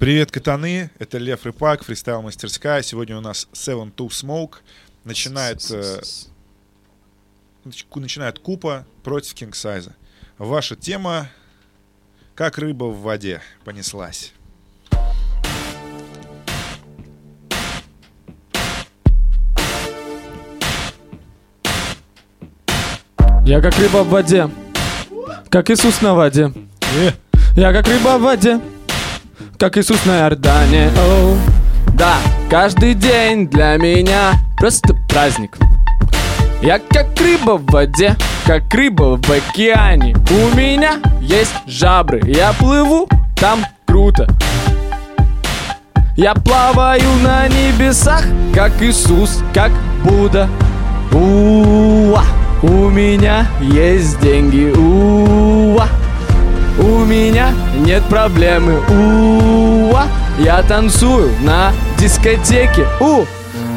Привет, 0.00 0.32
катаны! 0.32 0.90
Это 0.98 1.18
Лев 1.18 1.44
Рыпак, 1.44 1.84
фристайл 1.84 2.22
мастерская. 2.22 2.80
Сегодня 2.80 3.18
у 3.18 3.20
нас 3.20 3.46
Seven 3.52 3.94
to 3.94 4.08
Smoke. 4.08 4.54
Начинает, 5.04 5.70
э, 5.70 6.00
начинает 7.94 8.38
Купа 8.38 8.86
против 9.02 9.34
Кингсайза. 9.34 9.94
Ваша 10.38 10.74
тема 10.74 11.28
«Как 12.34 12.56
рыба 12.56 12.84
в 12.84 13.02
воде» 13.02 13.42
понеслась. 13.62 14.32
Я 23.44 23.60
как 23.60 23.76
рыба 23.76 23.98
в 23.98 24.08
воде, 24.08 24.48
как 25.50 25.68
Иисус 25.68 26.00
на 26.00 26.14
воде. 26.14 26.50
Э, 26.96 27.10
Я 27.54 27.74
как 27.74 27.86
рыба 27.86 28.16
в 28.16 28.22
воде, 28.22 28.62
как 29.60 29.76
Иисус 29.76 30.06
на 30.06 30.20
Иордане. 30.20 30.90
Оу. 30.96 31.36
Да, 31.92 32.14
каждый 32.48 32.94
день 32.94 33.46
для 33.46 33.76
меня 33.76 34.32
просто 34.56 34.94
праздник. 35.06 35.58
Я 36.62 36.78
как 36.78 37.08
рыба 37.20 37.58
в 37.58 37.66
воде, 37.66 38.16
как 38.46 38.72
рыба 38.72 39.20
в 39.22 39.30
океане. 39.30 40.16
У 40.30 40.56
меня 40.56 40.98
есть 41.20 41.52
жабры, 41.66 42.22
я 42.24 42.54
плыву, 42.54 43.06
там 43.36 43.66
круто. 43.86 44.26
Я 46.16 46.32
плаваю 46.34 47.10
на 47.22 47.46
небесах, 47.48 48.24
как 48.54 48.72
Иисус, 48.80 49.42
как 49.52 49.72
Будда. 50.02 50.48
Уа, 51.12 52.24
у 52.62 52.88
меня 52.88 53.46
есть 53.60 54.18
деньги. 54.20 54.72
Уа, 54.74 55.86
у 56.80 57.04
меня 57.04 57.52
нет 57.74 58.02
проблемы. 58.04 58.80
Уа, 58.88 60.06
я 60.38 60.62
танцую 60.62 61.32
на 61.42 61.72
дискотеке. 61.98 62.86
У, 63.00 63.24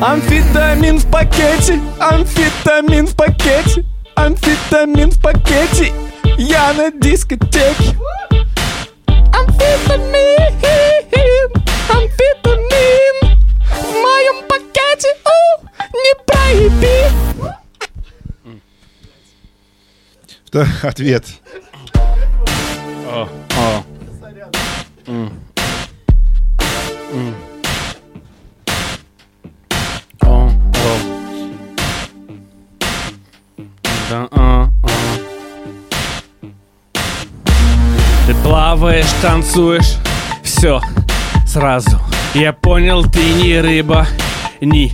амфетамин 0.02 1.00
в 1.00 1.12
пакете, 1.12 1.80
амфетамин 2.00 3.08
в 3.08 3.16
пакете, 3.16 3.86
амфетамин 4.16 5.12
в 5.12 5.22
пакете. 5.22 5.92
Я 6.38 6.74
на 6.74 6.92
дискотеке. 6.92 7.98
Амфетамин, 9.34 10.54
амфетамин 11.90 13.38
в 13.70 13.92
моем 13.92 14.48
пакете. 14.48 15.10
У, 15.26 15.66
не 15.98 16.14
проеби. 16.26 17.04
Да, 23.14 23.28
Ответ. 24.22 24.58
О, 30.22 30.50
о. 30.50 30.50
Да, 34.10 34.28
а, 34.32 34.70
а. 34.82 34.90
Ты 38.26 38.34
плаваешь, 38.44 39.06
танцуешь, 39.22 39.98
все 40.44 40.82
сразу. 41.46 42.00
Я 42.34 42.52
понял, 42.54 43.04
ты 43.04 43.34
не 43.34 43.62
рыба, 43.62 44.08
не 44.60 44.92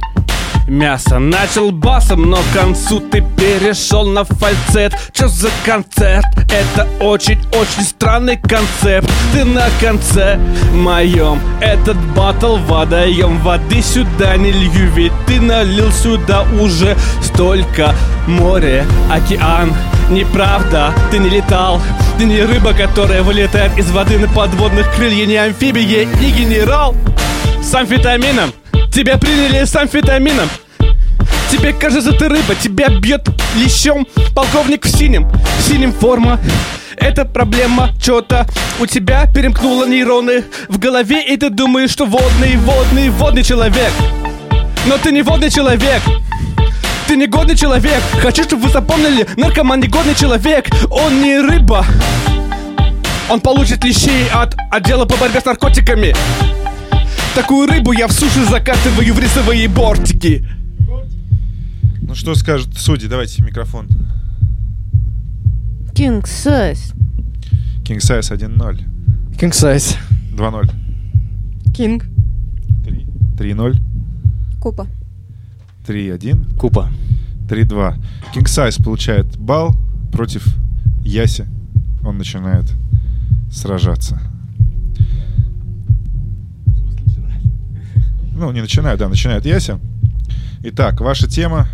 мясо. 0.70 1.20
Начал 1.20 1.72
басом, 1.72 2.30
но 2.30 2.38
к 2.38 2.54
концу 2.54 3.00
ты 3.00 3.22
перешел 3.38 4.08
на 4.08 4.24
фальцет. 4.24 4.94
Чё 5.12 5.28
за 5.28 5.50
концерт? 5.66 6.26
Это 6.52 6.88
очень-очень 7.02 7.84
странный 7.84 8.38
концепт. 8.38 9.10
Ты 9.34 9.46
на 9.46 9.68
конце 9.82 10.40
моем. 10.74 11.40
Этот 11.62 11.98
батл 12.16 12.58
водоем. 12.58 13.40
Воды 13.40 13.82
сюда 13.82 14.38
не 14.38 14.52
лью, 14.52 14.90
ведь 14.94 15.14
ты 15.28 15.42
налил 15.42 15.92
сюда 15.92 16.44
уже 16.60 16.96
столько. 17.22 17.94
Море, 18.28 18.86
океан, 19.12 19.74
неправда, 20.10 20.94
ты 21.12 21.18
не 21.18 21.30
летал. 21.30 21.82
Ты 22.18 22.26
не 22.26 22.42
рыба, 22.42 22.74
которая 22.74 23.24
вылетает 23.24 23.78
из 23.78 23.90
воды 23.92 24.20
на 24.20 24.28
подводных 24.28 24.94
крыльях, 24.96 25.28
не 25.28 25.38
амфибия, 25.38 26.06
не 26.06 26.32
генерал. 26.32 26.96
С 27.62 27.74
амфетамином 27.74 28.52
Тебя 28.92 29.18
приняли 29.18 29.64
с 29.64 29.76
амфетамином. 29.76 30.50
Тебе 31.52 31.74
кажется 31.74 32.12
ты 32.12 32.30
рыба, 32.30 32.56
тебя 32.56 32.90
бьет 32.90 33.28
лещом 33.56 34.08
Полковник 34.36 34.86
в 34.86 34.90
синем, 34.90 35.30
в 35.30 35.62
синем 35.68 35.94
форма. 35.94 36.40
Это 36.96 37.26
проблема, 37.26 37.92
что-то 38.02 38.46
у 38.80 38.86
тебя 38.86 39.26
перемкнуло 39.34 39.86
нейроны 39.86 40.44
в 40.68 40.78
голове 40.80 41.24
И 41.26 41.38
ты 41.38 41.50
думаешь, 41.50 41.92
что 41.92 42.06
водный, 42.06 42.56
водный, 42.58 43.10
водный 43.10 43.44
человек. 43.44 43.92
Но 44.86 44.98
ты 44.98 45.12
не 45.12 45.22
водный 45.22 45.50
человек. 45.50 46.02
Ты 47.08 47.16
не 47.16 47.28
годный 47.28 47.56
человек. 47.56 48.02
Хочу, 48.22 48.44
чтобы 48.44 48.64
вы 48.64 48.70
запомнили 48.70 49.28
Наркоман 49.38 49.80
не 49.80 49.88
годный 49.88 50.16
человек. 50.16 50.68
Он 50.90 51.22
не 51.22 51.40
рыба. 51.40 51.86
Он 53.30 53.40
получит 53.40 53.84
лещей 53.84 54.28
от 54.34 54.56
отдела 54.72 55.06
по 55.06 55.16
борьбе 55.18 55.40
с 55.40 55.46
наркотиками 55.46 56.16
Такую 57.36 57.68
рыбу 57.68 57.94
я 57.94 58.08
в 58.08 58.12
суши 58.12 58.44
закатываю 58.46 59.14
в 59.14 59.20
рисовые 59.20 59.68
бортики. 59.68 60.46
Ну 62.02 62.16
что 62.16 62.36
скажут 62.36 62.78
судьи? 62.78 63.08
Давайте 63.08 63.44
микрофон. 63.44 63.88
King 65.94 66.24
size. 66.24 66.96
Кингсайз 67.86 68.32
1-0. 68.32 68.84
King 69.38 69.52
size. 69.52 69.98
2-0. 70.32 70.72
King. 71.74 72.04
3-0. 73.38 73.78
Купа. 74.60 74.88
3-1. 75.88 76.58
Купа. 76.58 76.90
3-2. 77.48 77.96
Кингсайз 78.34 78.78
получает 78.78 79.38
балл 79.38 79.76
против 80.12 80.46
Яси. 81.04 81.48
Он 82.04 82.18
начинает 82.18 82.72
сражаться. 83.52 84.22
Ну, 88.40 88.54
не 88.54 88.62
начинает, 88.62 89.00
да, 89.00 89.10
начинает 89.10 89.46
Яся. 89.46 89.82
Итак, 90.64 91.02
ваша 91.02 91.28
тема 91.28 91.68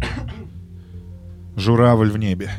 Журавль 1.56 2.10
в 2.10 2.16
небе. 2.16 2.50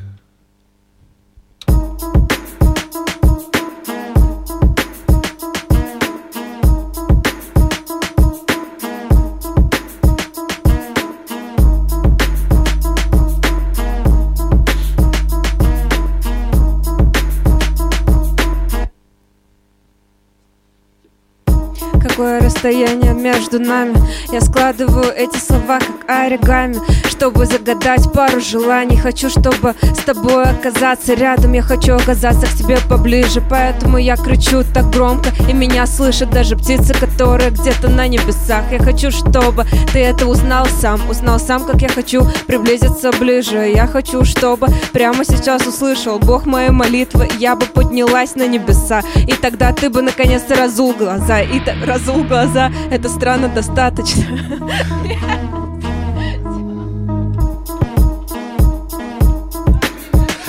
Расстояние 22.65 23.13
между 23.13 23.59
нами. 23.59 23.95
Я 24.31 24.41
складываю 24.41 25.13
эти 25.15 25.37
слова 25.37 25.79
как 25.79 26.09
оригами 26.09 26.77
Чтобы 27.07 27.45
загадать 27.45 28.11
пару 28.11 28.41
желаний. 28.41 28.97
Хочу, 28.97 29.29
чтобы 29.29 29.75
с 29.81 30.03
тобой 30.03 30.43
оказаться 30.43 31.13
рядом. 31.13 31.53
Я 31.53 31.61
хочу 31.61 31.93
оказаться 31.93 32.47
к 32.47 32.57
тебе 32.57 32.77
поближе. 32.89 33.41
Поэтому 33.49 33.97
я 33.97 34.15
кричу 34.15 34.63
так 34.73 34.89
громко 34.89 35.29
И 35.47 35.53
меня 35.53 35.85
слышат 35.85 36.31
даже 36.31 36.55
птицы, 36.55 36.93
которые 36.93 37.51
где-то 37.51 37.87
на 37.87 38.07
небесах. 38.07 38.63
Я 38.71 38.79
хочу, 38.79 39.11
чтобы 39.11 39.65
ты 39.93 39.99
это 39.99 40.25
узнал 40.25 40.65
сам. 40.81 40.99
Узнал 41.09 41.39
сам, 41.39 41.65
как 41.65 41.81
я 41.81 41.89
хочу 41.89 42.27
приблизиться 42.47 43.11
ближе. 43.11 43.71
Я 43.75 43.85
хочу, 43.85 44.25
чтобы 44.25 44.67
прямо 44.91 45.23
сейчас 45.23 45.67
услышал 45.67 46.17
Бог 46.19 46.45
моей 46.45 46.71
молитвы. 46.71 47.27
Я 47.37 47.55
бы 47.55 47.67
поднялась 47.67 48.35
на 48.35 48.47
небеса. 48.47 49.01
И 49.27 49.33
тогда 49.33 49.71
ты 49.71 49.89
бы 49.89 50.01
наконец-то 50.01 50.55
разул 50.55 50.93
глаза. 50.93 51.41
И 51.41 51.59
так 51.59 51.75
разул 51.85 52.23
глаза 52.23 52.54
Это 52.89 53.09
странно 53.09 53.49
достаточно 53.49 54.23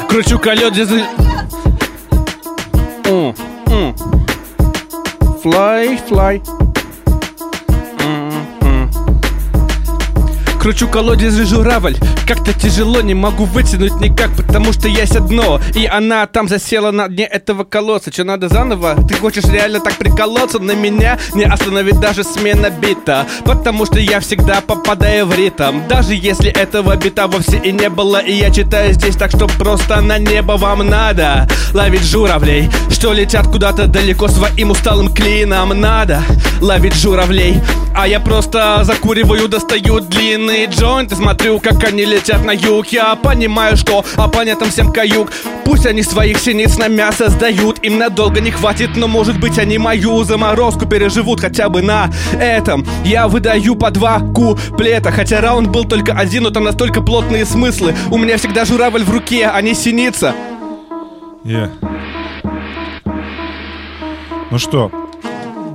Кручу 0.09 0.39
колет 0.39 0.75
м. 3.69 3.95
Fly, 5.43 6.01
fly. 6.09 6.66
Кручу 10.67 10.89
колодец 10.89 11.33
и 11.39 11.45
журавль 11.45 11.97
Как-то 12.27 12.53
тяжело, 12.53 13.01
не 13.01 13.15
могу 13.15 13.45
вытянуть 13.45 14.01
никак 14.01 14.35
Потому 14.35 14.73
что 14.73 14.89
есть 14.89 15.15
одно. 15.15 15.61
И 15.77 15.87
она 15.87 16.27
там 16.27 16.49
засела 16.49 16.91
на 16.91 17.07
дне 17.07 17.23
этого 17.23 17.63
колодца. 17.63 18.11
Что 18.13 18.25
надо 18.25 18.49
заново? 18.49 18.97
Ты 19.07 19.15
хочешь 19.15 19.45
реально 19.45 19.79
так 19.79 19.95
приколоться 19.95 20.59
на 20.59 20.73
меня? 20.73 21.21
Не 21.35 21.45
остановить 21.45 22.01
даже 22.01 22.25
смена 22.25 22.71
бита 22.71 23.27
Потому 23.45 23.87
что 23.87 24.01
я 24.01 24.19
всегда 24.19 24.61
попадаю 24.61 25.27
в 25.27 25.35
ритм. 25.37 25.87
Даже 25.89 26.15
если 26.15 26.51
этого 26.51 26.97
бита 26.97 27.29
вовсе 27.29 27.59
и 27.59 27.71
не 27.71 27.89
было 27.89 28.17
И 28.17 28.33
я 28.33 28.51
читаю 28.51 28.93
здесь 28.93 29.15
так, 29.15 29.31
что 29.31 29.47
просто 29.47 30.01
на 30.01 30.19
небо 30.19 30.57
вам 30.57 30.85
надо 30.89 31.47
Ловить 31.75 32.03
журавлей, 32.03 32.69
что 32.91 33.13
летят 33.13 33.47
куда-то 33.47 33.87
далеко 33.87 34.27
Своим 34.27 34.73
усталым 34.73 35.15
клином. 35.15 35.81
Надо 35.81 36.25
Ловить 36.61 36.97
журавлей 36.97 37.61
А 37.95 38.09
я 38.09 38.19
просто 38.19 38.81
закуриваю, 38.83 39.47
достаю 39.47 40.01
длинный 40.01 40.56
джойнт 40.65 41.13
И 41.13 41.15
смотрю, 41.15 41.61
как 41.61 41.85
они 41.85 42.07
летят 42.07 42.43
на 42.43 42.53
юг 42.53 42.87
Я 42.87 43.15
понимаю, 43.17 43.77
что 43.77 44.03
оппонентам 44.17 44.71
всем 44.71 44.91
каюк 44.91 45.31
Пусть 45.67 45.85
они 45.85 46.03
своих 46.03 46.39
синиц 46.39 46.79
на 46.79 46.89
мясо 46.89 47.29
сдают 47.29 47.81
Им 47.83 47.99
надолго 47.99 48.41
не 48.41 48.51
хватит, 48.51 48.97
но 48.97 49.09
может 49.09 49.39
быть 49.39 49.59
они 49.59 49.77
мою 49.77 50.25
заморозку 50.25 50.87
переживут 50.87 51.41
хотя 51.41 51.69
бы 51.69 51.83
на 51.83 52.11
этом 52.41 52.87
Я 53.05 53.29
выдаю 53.29 53.77
по 53.77 53.91
два 53.91 54.21
куплета 54.21 55.13
Хотя 55.13 55.43
раунд 55.43 55.69
был 55.69 55.85
только 55.85 56.15
один, 56.15 56.45
но 56.45 56.51
там 56.51 56.65
настолько 56.65 57.03
плотные 57.03 57.45
смыслы 57.45 57.95
У 58.11 58.17
меня 58.17 58.39
всегда 58.39 58.65
журавль 58.65 59.05
в 59.05 59.11
руке, 59.11 59.51
а 59.53 59.61
не 59.61 59.75
синица 59.75 60.35
Yeah. 61.45 61.71
Ну 64.51 64.59
что, 64.59 64.91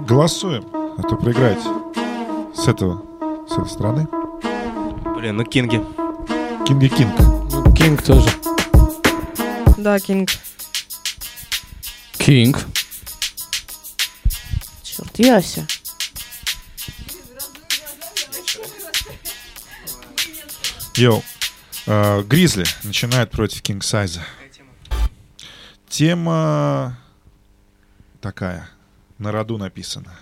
голосуем, 0.07 0.66
а 0.98 1.01
то 1.01 1.16
проиграете. 1.16 1.62
С 2.54 2.68
этого, 2.68 3.04
с 3.48 3.54
этой 3.54 3.69
стороны. 3.69 4.20
Блин, 5.21 5.38
ну 5.38 5.44
Кинги. 5.44 5.77
Кинги 6.65 6.88
Кинг. 6.88 7.15
Кинг 7.77 8.01
тоже. 8.01 8.27
Да, 9.77 10.00
Кинг. 10.00 10.31
Кинг. 12.13 12.57
Черт, 14.81 15.19
Яся. 15.19 15.68
Йоу. 20.95 21.23
Э, 21.85 22.23
Гризли 22.23 22.65
начинает 22.81 23.29
против 23.29 23.62
Кинг 23.62 23.83
Сайза. 23.83 24.21
Тема 25.88 26.97
такая. 28.21 28.68
На 29.19 29.31
роду 29.31 29.59
написана. 29.59 30.18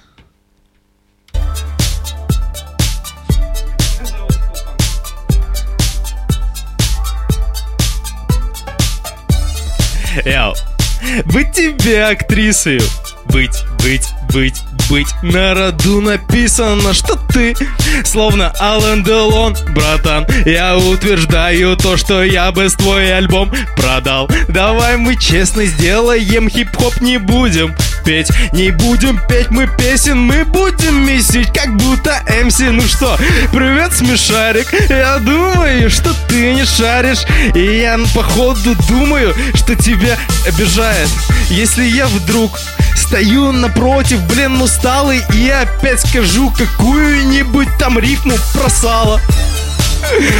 Быть 11.25 11.51
тебе 11.51 12.03
актрисой. 12.03 12.79
Быть, 13.25 13.63
быть, 13.83 14.07
быть, 14.33 14.61
быть. 14.89 15.07
На 15.21 15.53
роду 15.53 16.01
написано, 16.01 16.93
что 16.93 17.15
ты 17.15 17.55
словно 18.03 18.51
Алан 18.59 19.03
Делон, 19.03 19.55
братан. 19.75 20.25
Я 20.45 20.77
утверждаю 20.77 21.77
то, 21.77 21.95
что 21.95 22.23
я 22.23 22.51
бы 22.51 22.67
твой 22.69 23.15
альбом 23.15 23.51
продал. 23.75 24.29
Давай 24.47 24.97
мы 24.97 25.15
честно 25.15 25.65
сделаем 25.65 26.49
хип-хоп, 26.49 27.01
не 27.01 27.17
будем 27.17 27.75
петь. 28.03 28.29
Не 28.53 28.71
будем 28.71 29.19
петь 29.27 29.49
мы 29.49 29.67
песен, 29.67 30.19
мы 30.19 30.45
будем 30.45 31.05
месить, 31.05 31.51
как 31.53 31.75
будто 31.77 32.23
МС. 32.43 32.59
Ну 32.59 32.81
что, 32.81 33.17
привет, 33.51 33.93
смешарик. 33.93 34.67
Я 34.89 35.17
думаю, 35.19 35.89
что 35.89 36.13
ты 36.27 36.53
не 36.53 36.65
шаришь. 36.65 37.25
И 37.55 37.79
я 37.79 37.99
походу 38.13 38.75
думаю, 38.87 39.33
что 39.55 39.75
тебя 39.75 40.17
обижает. 40.47 41.09
Если 41.49 41.83
я 41.83 42.07
вдруг 42.07 42.59
Стою 42.95 43.51
напротив, 43.51 44.21
блин, 44.27 44.61
усталый 44.61 45.23
И 45.33 45.49
опять 45.49 46.01
скажу 46.01 46.51
какую-нибудь 46.51 47.69
там 47.79 47.97
рифму 47.97 48.35
про 48.53 48.69
сало 48.69 49.19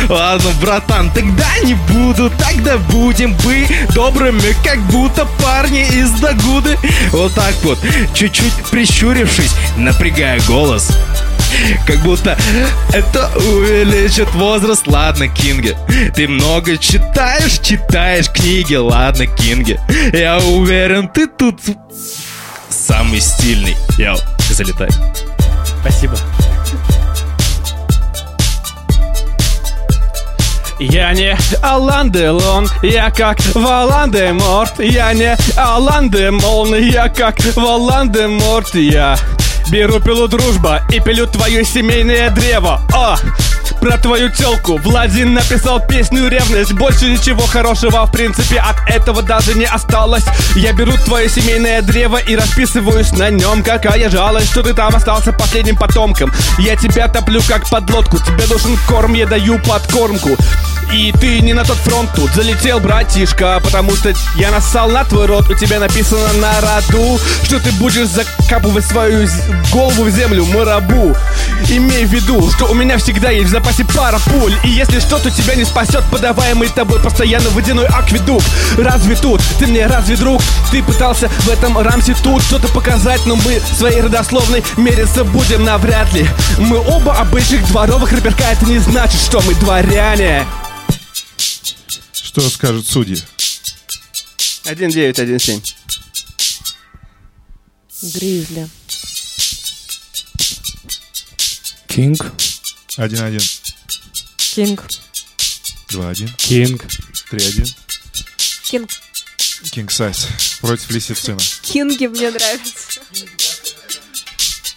Ладно, 0.09 0.51
братан, 0.61 1.11
тогда 1.11 1.47
не 1.63 1.73
буду 1.73 2.31
Тогда 2.31 2.77
будем 2.77 3.33
бы 3.35 3.67
добрыми 3.93 4.55
Как 4.63 4.79
будто 4.87 5.25
парни 5.41 5.81
из 5.87 6.11
Дагуды 6.19 6.77
Вот 7.11 7.33
так 7.33 7.53
вот, 7.63 7.79
чуть-чуть 8.13 8.53
прищурившись 8.71 9.53
Напрягая 9.77 10.39
голос 10.47 10.91
как 11.87 11.97
будто 12.03 12.37
это 12.93 13.31
увеличит 13.35 14.31
возраст 14.35 14.85
Ладно, 14.85 15.27
Кинги, 15.27 15.75
ты 16.15 16.27
много 16.27 16.77
читаешь, 16.77 17.59
читаешь 17.59 18.29
книги 18.29 18.75
Ладно, 18.75 19.25
Кинги, 19.25 19.79
я 20.13 20.37
уверен, 20.37 21.07
ты 21.07 21.25
тут 21.25 21.59
самый 22.89 23.21
стильный. 23.21 23.77
Йоу, 23.97 24.17
залетай. 24.49 24.89
Спасибо. 25.81 26.17
Я 30.79 31.11
не 31.11 31.35
Алан 31.61 32.09
Делон, 32.09 32.69
я 32.81 33.11
как 33.11 33.37
Валан 33.53 34.11
де 34.11 34.31
Морт. 34.31 34.79
Я 34.79 35.13
не 35.13 35.35
Алан 35.57 36.09
де 36.09 36.31
Молн, 36.31 36.73
я 36.75 37.09
как 37.09 37.37
Валан 37.55 38.09
де 38.09 38.27
Морт. 38.27 38.73
Я 38.75 39.17
беру 39.69 39.99
пилу 39.99 40.29
дружба 40.29 40.81
и 40.89 41.01
пилю 41.01 41.27
твое 41.27 41.65
семейное 41.65 42.29
древо. 42.29 42.81
О, 42.93 43.17
про 43.79 43.97
твою 43.97 44.29
телку 44.29 44.77
Владин 44.77 45.33
написал 45.33 45.79
песню 45.79 46.27
«Ревность» 46.27 46.73
Больше 46.73 47.09
ничего 47.09 47.41
хорошего, 47.45 48.05
в 48.05 48.11
принципе, 48.11 48.59
от 48.59 48.77
этого 48.89 49.21
даже 49.21 49.53
не 49.55 49.65
осталось. 49.65 50.25
Я 50.55 50.73
беру 50.73 50.93
твое 51.05 51.29
семейное 51.29 51.81
древо 51.81 52.17
и 52.17 52.35
расписываюсь 52.35 53.11
на 53.13 53.29
нем 53.29 53.63
Какая 53.63 54.09
жалость, 54.09 54.51
что 54.51 54.63
ты 54.63 54.73
там 54.73 54.95
остался 54.95 55.31
последним 55.31 55.77
потомком. 55.77 56.31
Я 56.57 56.75
тебя 56.75 57.07
топлю 57.07 57.41
как 57.47 57.69
подлодку. 57.69 58.17
Тебе 58.17 58.45
нужен 58.47 58.77
корм, 58.87 59.13
я 59.13 59.25
даю 59.25 59.59
подкормку. 59.59 60.37
И 60.91 61.11
ты 61.11 61.39
не 61.41 61.53
на 61.53 61.63
тот 61.63 61.77
фронт 61.77 62.09
тут 62.15 62.31
залетел, 62.31 62.79
братишка 62.79 63.59
Потому 63.63 63.95
что 63.95 64.11
я 64.37 64.49
нассал 64.49 64.89
на 64.89 65.03
твой 65.05 65.27
рот. 65.27 65.47
У 65.47 65.53
тебя 65.53 65.79
написано 65.79 66.33
на 66.33 66.59
роду 66.61 67.19
Что 67.43 67.59
ты 67.59 67.71
будешь 67.73 68.07
закапывать 68.07 68.85
свою 68.85 69.27
голову 69.71 70.05
в 70.05 70.09
землю, 70.09 70.45
мой 70.45 70.63
рабу 70.63 71.15
Имей 71.69 72.05
в 72.05 72.11
виду, 72.11 72.49
что 72.49 72.65
у 72.65 72.73
меня 72.73 72.97
всегда 72.97 73.29
есть 73.29 73.49
в 73.49 73.51
запасе 73.51 73.68
пара 73.95 74.19
пуль 74.19 74.55
И 74.63 74.69
если 74.69 74.99
что-то 74.99 75.31
тебя 75.31 75.55
не 75.55 75.65
спасет 75.65 76.03
Подаваемый 76.11 76.69
тобой 76.69 77.01
постоянно 77.01 77.49
водяной 77.51 77.85
акведук 77.87 78.41
Разве 78.77 79.15
тут, 79.15 79.41
ты 79.59 79.67
мне 79.67 79.85
разве 79.87 80.15
друг? 80.15 80.41
Ты 80.71 80.83
пытался 80.83 81.29
в 81.29 81.49
этом 81.49 81.77
рамсе 81.77 82.15
тут 82.23 82.43
что-то 82.43 82.67
показать 82.69 83.25
Но 83.25 83.35
мы 83.35 83.61
своей 83.77 84.01
родословной 84.01 84.63
мериться 84.77 85.23
будем 85.23 85.63
навряд 85.63 86.11
ли 86.13 86.27
Мы 86.57 86.77
оба 86.77 87.17
обычных 87.17 87.67
дворовых 87.67 88.11
рэперка 88.11 88.43
Это 88.43 88.65
не 88.65 88.79
значит, 88.79 89.19
что 89.19 89.41
мы 89.41 89.53
дворяне 89.55 90.45
Что 92.11 92.41
скажут 92.49 92.87
судьи? 92.87 93.21
1917 94.65 95.75
Гризли. 98.01 98.69
Кинг. 101.87 102.31
1-1, 102.97 103.58
Кинг. 104.59 104.83
2-1, 105.89 106.35
Кинг. 106.35 106.85
3-1. 107.31 107.75
Кинг. 108.63 108.89
Кинг 109.71 109.89
Сайз 109.89 110.27
против 110.59 110.91
Лисицина. 110.91 111.39
Кинги 111.61 112.07
мне 112.07 112.29
нравятся. 112.29 112.99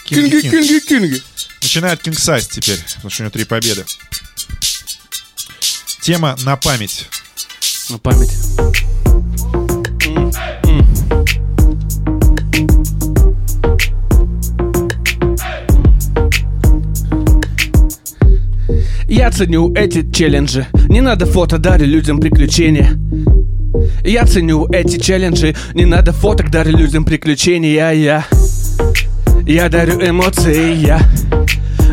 Кинги 0.05 0.41
Кинг. 0.41 0.53
кинги, 0.53 0.79
кинги 0.87 1.23
Начинает 1.63 2.01
Кинг 2.01 2.17
Сайз 2.17 2.47
теперь, 2.47 2.79
потому 2.95 3.11
что 3.11 3.23
у 3.23 3.25
него 3.25 3.33
три 3.33 3.45
победы. 3.45 3.85
Тема 6.01 6.37
на 6.43 6.57
память. 6.57 7.07
На 7.89 7.99
память 7.99 8.31
Я 19.13 19.31
ценю 19.31 19.75
эти 19.75 20.11
челленджи. 20.11 20.67
Не 20.89 21.03
надо 21.03 21.27
фото, 21.27 21.59
дарю 21.59 21.85
людям 21.85 22.19
приключения. 22.19 22.99
Я 24.03 24.25
ценю 24.25 24.67
эти 24.73 24.99
челленджи. 24.99 25.55
Не 25.75 25.85
надо 25.85 26.13
фоток, 26.13 26.51
дарю 26.51 26.79
людям 26.79 27.05
приключения. 27.05 27.93
Я 27.93 28.25
Я 29.47 29.69
дарю 29.69 30.01
эмоции, 30.01 30.77
я 30.77 31.03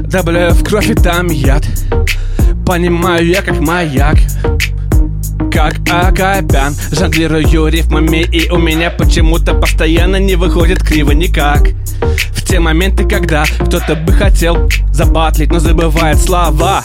Добавляю 0.04 0.54
в 0.54 0.64
кровь 0.64 0.92
и 0.92 0.94
там 0.94 1.28
яд. 1.28 1.66
Понимаю 2.66 3.28
я 3.28 3.42
как 3.42 3.60
маяк 3.60 4.16
как 5.52 5.76
Акопян. 5.90 6.74
Жонглирую 6.94 7.68
рифмами 7.68 8.24
и 8.32 8.50
у 8.50 8.58
меня 8.58 8.92
почему-то 8.92 9.56
постоянно 9.56 10.16
не 10.16 10.36
выходит 10.38 10.82
криво 10.82 11.12
никак 11.12 11.68
те 12.50 12.60
моменты, 12.60 13.08
когда 13.08 13.44
кто-то 13.44 13.96
бы 13.96 14.12
хотел 14.12 14.68
забатлить, 14.92 15.52
но 15.52 15.60
забывает 15.60 16.18
слова 16.18 16.84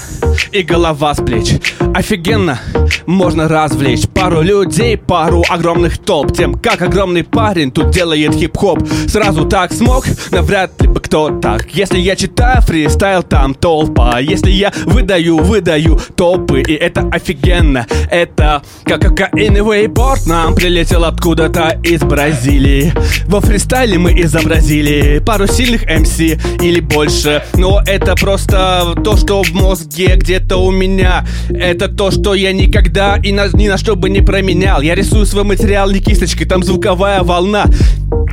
и 0.52 0.62
голова 0.62 1.14
с 1.14 1.22
плеч. 1.22 1.54
Офигенно, 1.94 2.60
можно 3.06 3.48
развлечь 3.48 4.06
пару 4.08 4.42
людей, 4.42 4.98
пару 4.98 5.42
огромных 5.48 5.96
толп. 5.98 6.36
Тем, 6.36 6.54
как 6.54 6.82
огромный 6.82 7.24
парень 7.24 7.70
тут 7.70 7.90
делает 7.90 8.34
хип-хоп. 8.34 8.86
Сразу 9.08 9.46
так 9.46 9.72
смог, 9.72 10.04
навряд 10.30 10.80
ли 10.82 10.88
бы 10.88 11.00
кто 11.00 11.30
так. 11.30 11.66
Если 11.70 11.98
я 11.98 12.14
читаю 12.14 12.60
фристайл, 12.60 13.22
там 13.22 13.54
толпа. 13.54 14.18
Если 14.18 14.50
я 14.50 14.72
выдаю, 14.84 15.38
выдаю 15.38 15.98
топы 16.16 16.62
И 16.62 16.74
это 16.74 17.08
офигенно, 17.10 17.86
это 18.10 18.62
как 18.84 19.00
кокаиновый 19.00 19.88
порт 19.88 20.26
Нам 20.26 20.54
прилетел 20.54 21.04
откуда-то 21.04 21.80
из 21.82 22.00
Бразилии. 22.00 22.92
Во 23.26 23.40
фристайле 23.40 23.98
мы 23.98 24.12
изобразили 24.20 25.22
пару 25.24 25.46
сильных 25.54 25.86
МС 25.86 26.18
или 26.18 26.80
больше. 26.80 27.42
Но 27.54 27.80
это 27.86 28.16
просто 28.16 28.94
то, 29.04 29.16
что 29.16 29.42
в 29.42 29.52
мозге 29.52 30.16
где-то 30.16 30.56
у 30.56 30.70
меня. 30.70 31.24
Это 31.48 31.88
то, 31.88 32.10
что 32.10 32.34
я 32.34 32.52
никогда 32.52 33.16
и 33.22 33.32
на, 33.32 33.46
ни 33.52 33.68
на 33.68 33.78
что 33.78 33.94
бы 33.94 34.10
не 34.10 34.20
променял. 34.20 34.80
Я 34.80 34.94
рисую 34.94 35.26
свой 35.26 35.44
материал 35.44 35.90
не 35.90 36.00
кисточкой, 36.00 36.46
там 36.46 36.64
звуковая 36.64 37.22
волна. 37.22 37.66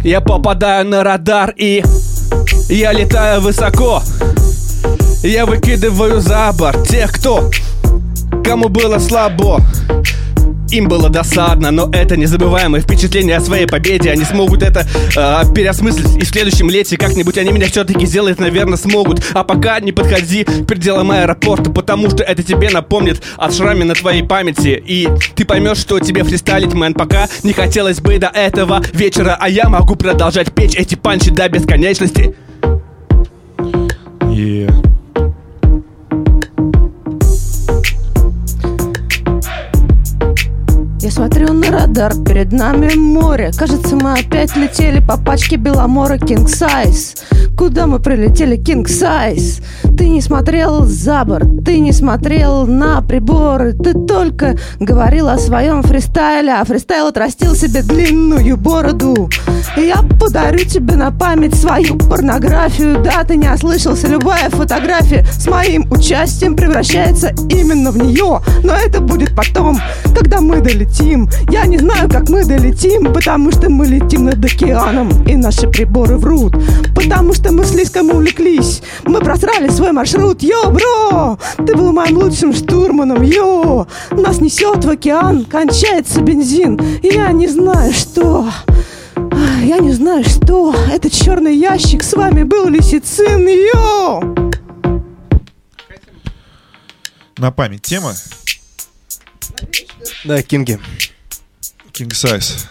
Я 0.04 0.22
попадаю 0.22 0.88
на 0.88 1.04
радар 1.04 1.54
и 1.56 1.84
я 2.70 2.92
летаю 2.92 3.42
высоко. 3.42 4.02
Я 5.24 5.46
выкидываю 5.46 6.20
за 6.20 6.52
борт 6.58 6.88
тех, 6.88 7.12
кто 7.12 7.52
Кому 8.44 8.70
было 8.70 8.98
слабо 8.98 9.62
им 10.72 10.88
было 10.88 11.10
досадно, 11.10 11.72
но 11.72 11.90
это 11.92 12.18
незабываемое 12.18 12.82
впечатление 12.82 13.38
о 13.38 13.42
своей 13.42 13.68
победе. 13.68 14.12
Они 14.12 14.24
смогут 14.24 14.64
это 14.64 14.86
э, 15.16 15.54
переосмыслить 15.54 16.18
и 16.18 16.22
в 16.22 16.28
следующем 16.28 16.70
лете 16.70 16.98
как-нибудь 16.98 17.38
они 17.38 17.52
меня 17.52 17.68
все-таки 17.68 18.06
сделать, 18.06 18.40
наверное, 18.40 18.78
смогут. 18.78 19.22
А 19.34 19.44
пока 19.44 19.80
не 19.80 19.92
подходи 19.92 20.44
к 20.44 20.66
пределам 20.66 21.12
аэропорта, 21.12 21.72
потому 21.72 22.10
что 22.10 22.24
это 22.24 22.44
тебе 22.44 22.70
напомнит 22.70 23.22
о 23.38 23.52
шраме 23.52 23.86
на 23.86 23.94
твоей 23.94 24.24
памяти. 24.24 24.82
И 24.86 25.10
ты 25.36 25.46
поймешь, 25.46 25.78
что 25.78 26.00
тебе 26.00 26.24
фристайлить, 26.24 26.74
мэн, 26.74 26.94
пока 26.94 27.28
не 27.44 27.54
хотелось 27.54 28.00
бы 28.00 28.18
до 28.18 28.28
этого 28.28 28.82
вечера, 28.94 29.38
а 29.40 29.50
я 29.50 29.70
могу 29.70 29.96
продолжать 29.96 30.54
печь 30.54 30.76
эти 30.76 30.96
панчи 30.96 31.32
до 31.32 31.50
бесконечности. 31.50 32.36
Yeah. 34.32 34.91
Я 41.12 41.16
смотрю 41.16 41.52
на 41.52 41.70
радар, 41.70 42.14
перед 42.24 42.54
нами 42.54 42.96
море. 42.96 43.52
Кажется, 43.58 43.98
мы 43.98 44.14
опять 44.14 44.56
летели 44.56 45.02
по 45.02 45.18
пачке 45.18 45.58
Беломора 45.58 46.16
King 46.16 46.46
Size. 46.46 47.18
Куда 47.58 47.86
мы 47.86 48.00
прилетели 48.00 48.58
King 48.58 48.86
Size? 48.86 49.62
Ты 49.98 50.08
не 50.08 50.22
смотрел 50.22 50.86
за 50.86 51.26
борт, 51.26 51.66
ты 51.66 51.80
не 51.80 51.92
смотрел 51.92 52.66
на 52.66 53.02
приборы. 53.02 53.74
Ты 53.74 53.94
только 53.94 54.58
говорил 54.80 55.28
о 55.28 55.38
своем 55.38 55.84
фристайле 55.84 56.54
А 56.54 56.64
фристайл 56.64 57.08
отрастил 57.08 57.56
себе 57.56 57.82
длинную 57.84 58.56
бороду. 58.56 59.30
Я 59.76 59.98
подарю 60.18 60.60
тебе 60.60 60.96
на 60.96 61.12
память 61.12 61.56
свою 61.56 61.98
порнографию. 61.98 63.04
Да, 63.04 63.26
ты 63.26 63.36
не 63.36 63.52
ослышался, 63.52 64.08
любая 64.08 64.50
фотография 64.50 65.26
С 65.26 65.46
моим 65.48 65.92
участием 65.92 66.56
превращается 66.56 67.34
именно 67.50 67.92
в 67.92 67.98
нее. 67.98 68.42
Но 68.64 68.74
это 68.74 69.02
будет 69.02 69.36
потом, 69.36 69.78
когда 70.16 70.40
мы 70.40 70.62
долетим 70.62 71.01
Я 71.50 71.66
не 71.66 71.78
знаю, 71.78 72.10
как 72.10 72.30
мы 72.30 72.46
долетим 72.46 73.14
Потому 73.14 73.52
что 73.52 73.70
мы 73.70 73.86
летим 73.86 74.26
над 74.26 74.44
океаном 74.44 75.10
И 75.26 75.36
наши 75.36 75.68
приборы 75.68 76.18
врут 76.18 76.56
Потому 76.96 77.34
что 77.34 77.52
мы 77.52 77.66
слишком 77.66 78.10
увлеклись. 78.10 78.82
Мы 79.06 79.20
просрали 79.20 79.70
свой 79.70 79.92
маршрут. 79.92 80.44
Йо, 80.44 80.72
бро! 80.72 81.40
Ты 81.58 81.76
был 81.76 81.92
моим 81.92 82.18
лучшим 82.18 82.54
штурманом. 82.54 83.24
Йо! 83.24 83.88
Нас 84.12 84.40
несет 84.40 84.86
в 84.86 84.90
океан 84.90 85.46
Кончается 85.46 86.22
бензин. 86.22 86.80
Я 87.02 87.32
не 87.32 87.48
знаю, 87.48 87.92
что... 87.94 88.48
Я 89.64 89.80
не 89.80 89.94
знаю, 89.94 90.24
что. 90.24 90.76
Это 90.92 91.10
черный 91.10 91.56
ящик 91.56 92.04
С 92.04 92.14
вами 92.14 92.44
был 92.44 92.68
лисицин 92.68 93.48
Йо! 93.48 94.22
На 97.38 97.52
память 97.52 97.82
тема 97.82 98.14
Да, 100.26 100.42
Кинги. 100.44 100.80
King 101.94 102.10
Size 102.10 102.68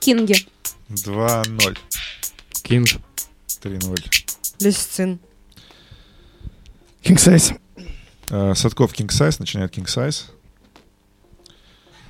Кинги. 0.00 0.46
2-0. 0.90 1.78
Кинг. 2.62 2.88
3-0. 3.62 4.24
Лисицин 4.60 5.20
Size. 7.02 7.58
Э, 8.30 8.54
Садков 8.54 8.92
King 8.92 9.08
Size, 9.08 9.36
начинает 9.38 9.76
King 9.76 9.86
Size. 9.86 10.30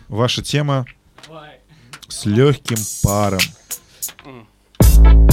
Ваша 0.08 0.42
тема 0.42 0.86
с 2.08 2.24
легким 2.26 2.78
паром. 3.02 3.40
Я 4.24 5.31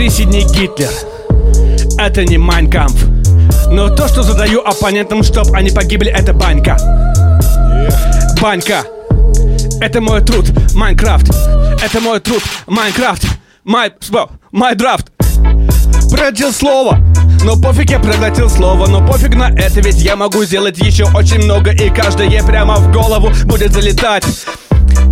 фрисе 0.00 0.24
не 0.24 0.44
Гитлер. 0.44 0.88
Это 1.98 2.24
не 2.24 2.38
Майнкамп 2.38 2.96
Но 3.70 3.90
то, 3.90 4.08
что 4.08 4.22
задаю 4.22 4.62
оппонентам, 4.62 5.22
чтоб 5.22 5.52
они 5.52 5.68
погибли, 5.68 6.10
это 6.10 6.32
банька. 6.32 6.78
Банька. 8.40 8.82
Это 9.82 10.00
мой 10.00 10.22
труд, 10.22 10.46
Майнкрафт. 10.74 11.28
Это 11.84 12.00
мой 12.00 12.18
труд, 12.20 12.42
Майнкрафт. 12.66 13.26
Май, 13.64 13.92
май 14.52 14.74
драфт. 14.74 15.08
Проглотил 16.10 16.50
слово 16.50 16.98
но 17.42 17.56
пофиг, 17.56 17.90
я 17.90 17.98
проглотил 17.98 18.50
слово. 18.50 18.86
Но 18.86 19.06
пофиг 19.06 19.34
на 19.34 19.50
это, 19.50 19.80
ведь 19.80 19.96
я 19.96 20.16
могу 20.16 20.44
сделать 20.44 20.76
еще 20.78 21.04
очень 21.14 21.38
много 21.38 21.72
И 21.72 21.88
каждое 21.88 22.42
прямо 22.42 22.76
в 22.76 22.92
голову 22.92 23.30
будет 23.44 23.72
залетать 23.72 24.24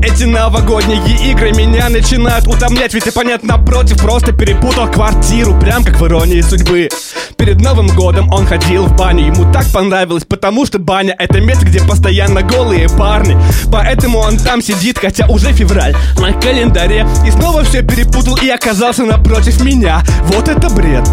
эти 0.02 0.24
новогодние 0.24 1.00
игры 1.30 1.52
меня 1.52 1.88
начинают 1.88 2.46
утомлять 2.46 2.94
Ведь 2.94 3.06
оппонент 3.08 3.42
напротив 3.42 3.98
просто 3.98 4.32
перепутал 4.32 4.90
квартиру 4.90 5.58
Прям 5.58 5.84
как 5.84 6.00
в 6.00 6.06
иронии 6.06 6.40
судьбы 6.40 6.88
Перед 7.36 7.60
Новым 7.60 7.88
годом 7.88 8.32
он 8.32 8.46
ходил 8.46 8.86
в 8.86 8.96
баню 8.96 9.26
Ему 9.26 9.52
так 9.52 9.66
понравилось, 9.72 10.24
потому 10.24 10.66
что 10.66 10.78
баня 10.78 11.14
Это 11.18 11.40
место, 11.40 11.66
где 11.66 11.80
постоянно 11.80 12.42
голые 12.42 12.88
парни. 12.88 13.36
Поэтому 13.72 14.18
он 14.18 14.38
там 14.38 14.62
сидит, 14.62 14.98
хотя 14.98 15.26
уже 15.26 15.52
февраль 15.52 15.94
На 16.18 16.32
календаре. 16.32 17.06
И 17.26 17.30
снова 17.30 17.64
все 17.64 17.82
перепутал 17.82 18.36
и 18.36 18.48
оказался 18.48 19.04
напротив 19.04 19.62
меня. 19.62 20.02
Вот 20.24 20.48
это 20.48 20.70
бред 20.70 21.08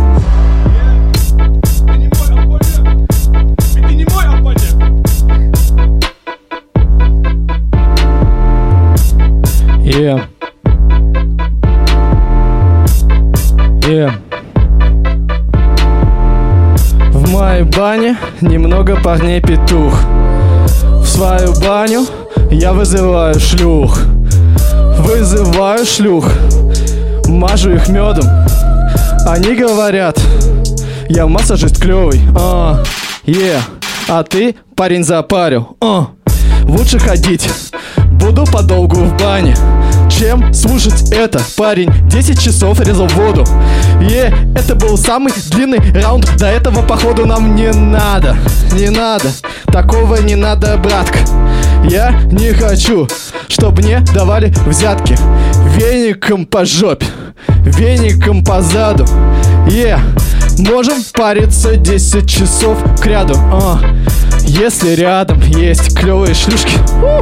Yeah. 9.86 10.28
Yeah. 13.82 14.12
В 17.12 17.30
моей 17.32 17.62
бане 17.66 18.18
немного 18.42 18.96
парней 18.96 19.42
петух. 19.42 19.94
В 20.74 21.06
свою 21.06 21.54
баню 21.62 22.08
я 22.50 22.74
вызываю 22.74 23.40
шлюх. 23.40 24.00
Вызываю 25.02 25.86
шлюх. 25.86 26.32
Мажу 27.28 27.76
их 27.76 27.88
медом. 27.88 28.26
Они 29.28 29.56
говорят, 29.56 30.20
я 31.10 31.28
массажист 31.28 31.80
клевый. 31.80 32.22
А, 32.36 32.82
е. 33.28 33.62
А 34.08 34.24
ты, 34.24 34.56
парень, 34.76 35.04
запарил. 35.04 35.78
А, 35.80 36.08
лучше 36.64 36.98
ходить. 36.98 37.48
Буду 38.14 38.46
подолгу 38.46 38.96
в 38.96 39.16
бане 39.20 39.56
Чем 40.10 40.54
слушать 40.54 41.12
это, 41.12 41.42
парень? 41.58 41.92
10 42.10 42.40
часов 42.40 42.80
резал 42.80 43.08
воду. 43.08 43.46
Е, 44.02 44.34
это 44.56 44.76
был 44.76 44.98
самый 44.98 45.34
длинный 45.52 45.80
раунд. 46.02 46.30
До 46.38 46.48
этого, 46.48 46.82
походу, 46.82 47.26
нам 47.26 47.56
не 47.56 47.72
надо 47.72 48.38
Не 48.74 48.90
надо, 48.90 49.30
такого 49.68 50.18
не 50.18 50.36
надо, 50.36 50.78
братка. 50.78 51.20
Я 51.90 52.12
не 52.32 52.54
хочу, 52.54 53.08
чтобы 53.48 53.82
мне 53.82 54.00
давали 54.14 54.54
взятки. 54.66 55.18
Веником 55.76 56.46
по 56.46 56.66
жопе 56.66 57.06
Веником 57.66 58.44
по 58.44 58.62
заду. 58.62 59.06
Е, 59.68 60.00
можем 60.60 61.04
париться 61.14 61.76
10 61.76 62.30
часов 62.30 62.78
к 63.02 63.06
ряду 63.06 63.36
а, 63.52 63.80
Если 64.42 64.96
рядом 64.96 65.42
есть 65.42 65.98
клевые 65.98 66.34
шлюшки. 66.34 66.78
У, 67.02 67.22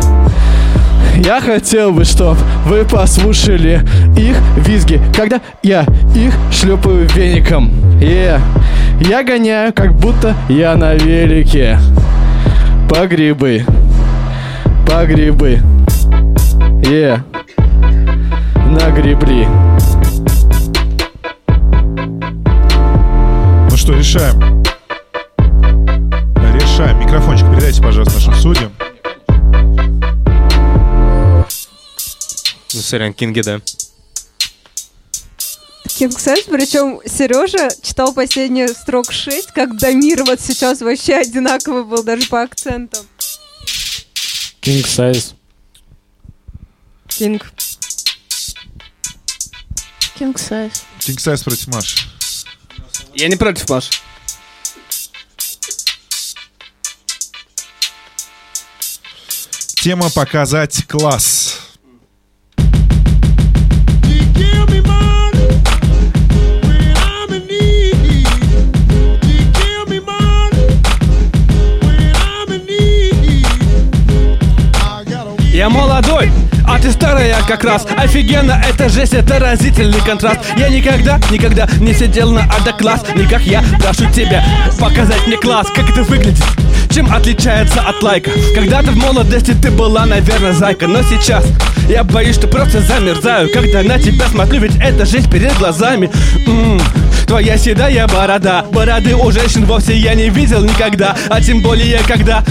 Я 1.17 1.41
хотел 1.41 1.91
бы, 1.91 2.05
чтоб 2.05 2.38
вы 2.65 2.83
послушали 2.86 3.81
их 4.17 4.36
визги, 4.57 5.00
когда 5.15 5.41
я 5.62 5.86
их 6.15 6.33
шлепаю 6.51 7.07
веником. 7.10 7.72
Е, 8.01 8.39
Я 9.00 9.24
гоняю, 9.24 9.74
как 9.74 9.93
будто 9.95 10.36
я 10.50 10.75
на 10.75 10.93
велике. 10.93 11.79
По 12.89 13.07
грибы. 13.07 13.63
По 14.88 15.05
грибы. 15.05 15.60
Е. 16.86 17.24
Нагребли. 18.67 19.48
Ну 23.69 23.77
что, 23.77 23.93
решаем. 23.93 24.63
Решаем. 26.53 27.00
Микрофончик 27.00 27.50
передайте, 27.50 27.81
пожалуйста, 27.81 28.15
нашим 28.15 28.33
судьям. 28.36 28.72
Ну, 32.74 32.82
сорян, 32.82 33.13
Кинги, 33.13 33.42
да. 33.42 33.62
King 35.86 36.10
Size, 36.10 36.50
причем 36.50 37.00
Сережа 37.06 37.70
читал 37.82 38.13
последний 38.13 38.68
строк 38.68 39.12
6, 39.12 39.51
как 39.51 39.77
Дамир 39.77 40.24
вот 40.24 40.42
сейчас 40.42 40.82
вообще 40.82 41.15
одинаковый 41.15 41.84
был 41.84 42.03
даже 42.03 42.27
по 42.27 42.42
акцентам. 42.42 43.06
King 44.62 44.84
size. 44.84 45.36
Кинг. 47.08 47.46
King 50.18 50.34
size. 50.34 50.82
King 51.00 51.18
Size 51.18 51.44
против 51.44 51.68
Маши. 51.68 51.98
Я 53.13 53.27
не 53.27 53.36
против, 53.36 53.70
Маш. 53.70 53.89
Тема 59.75 60.10
«Показать 60.10 60.88
класс». 60.88 61.60
Я 75.53 75.69
молодой, 75.69 76.31
а 76.67 76.79
ты 76.79 76.91
старая 76.91 77.36
как 77.48 77.63
раз. 77.63 77.86
Офигенно, 77.95 78.60
это 78.67 78.89
жесть, 78.89 79.13
это 79.13 79.38
разительный 79.38 80.00
контраст. 80.00 80.39
Я 80.57 80.67
никогда, 80.67 81.19
никогда 81.29 81.69
не 81.79 81.93
сидел 81.93 82.31
на 82.31 82.41
адокласс 82.45 83.03
Не 83.15 83.27
как 83.27 83.43
я, 83.43 83.63
прошу 83.79 84.12
тебя 84.12 84.43
показать 84.79 85.27
мне 85.27 85.38
класс. 85.38 85.67
Как 85.75 85.88
это 85.91 86.01
выглядит, 86.01 86.43
чем 86.89 87.13
отличается 87.13 87.81
от 87.81 88.01
лайка? 88.01 88.31
Когда-то 88.55 88.93
в 88.93 88.98
молодости 88.98 89.53
ты 89.53 89.69
была, 89.69 90.07
наверное, 90.07 90.53
зайка. 90.53 90.88
Но 90.88 91.03
сейчас 91.03 91.45
я 91.88 92.03
боюсь, 92.03 92.36
что 92.38 92.48
просто 92.48 92.81
замерзаю. 92.81 93.48
Когда 93.53 93.83
на 93.83 94.00
тебя 94.00 94.27
смотрю, 94.29 94.62
ведь 94.62 94.75
это 94.77 95.05
жизнь 95.05 95.29
перед 95.29 95.55
глазами. 95.60 96.10
М, 96.48 96.81
Твоя 97.27 97.57
седая 97.57 98.07
борода. 98.07 98.65
Бороды 98.72 99.15
у 99.15 99.31
женщин 99.31 99.65
вовсе 99.65 99.95
я 99.95 100.15
не 100.15 100.29
видел 100.29 100.63
никогда. 100.63 101.15
А 101.29 101.39
тем 101.41 101.62
более 101.62 102.00
когда 102.00 102.43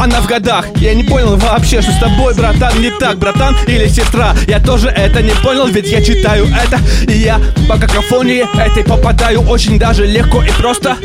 она 0.00 0.20
в 0.20 0.26
годах. 0.26 0.66
Я 0.76 0.94
не 0.94 1.02
понял 1.02 1.36
вообще, 1.36 1.82
что 1.82 1.92
с 1.92 1.98
тобой, 1.98 2.34
братан, 2.34 2.80
не 2.80 2.90
так, 2.90 3.18
братан 3.18 3.56
или 3.66 3.88
сестра. 3.88 4.34
Я 4.46 4.60
тоже 4.60 4.88
это 4.88 5.22
не 5.22 5.32
понял, 5.42 5.66
ведь 5.66 5.90
я 5.90 6.02
читаю 6.02 6.46
это. 6.46 6.78
И 7.10 7.18
я 7.18 7.40
по 7.68 7.76
какофонии 7.78 8.44
этой 8.60 8.84
попадаю 8.84 9.40
очень 9.42 9.78
даже 9.78 10.06
легко 10.06 10.42
и 10.42 10.50
просто. 10.50 10.96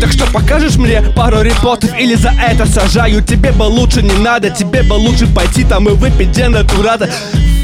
Так 0.00 0.12
что 0.12 0.26
покажешь 0.26 0.76
мне 0.76 1.02
пару 1.14 1.42
репостов 1.42 1.90
или 1.98 2.14
за 2.14 2.32
это 2.46 2.66
сажаю? 2.66 3.22
Тебе 3.22 3.52
бы 3.52 3.64
лучше 3.64 4.02
не 4.02 4.16
надо, 4.18 4.50
тебе 4.50 4.82
бы 4.82 4.94
лучше 4.94 5.26
пойти 5.26 5.64
там 5.64 5.88
и 5.88 5.92
выпить 5.92 6.32
денатурата 6.32 7.08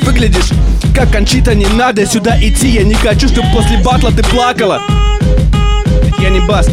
Выглядишь 0.02 0.50
как 0.94 1.10
Кончита, 1.10 1.54
не 1.54 1.66
надо 1.66 2.06
сюда 2.06 2.38
идти. 2.38 2.68
Я 2.68 2.84
не 2.84 2.94
хочу, 2.94 3.28
чтобы 3.28 3.48
после 3.54 3.78
батла 3.78 4.10
ты 4.10 4.22
плакала. 4.22 4.80
Я 6.20 6.28
не 6.28 6.40
бас 6.40 6.68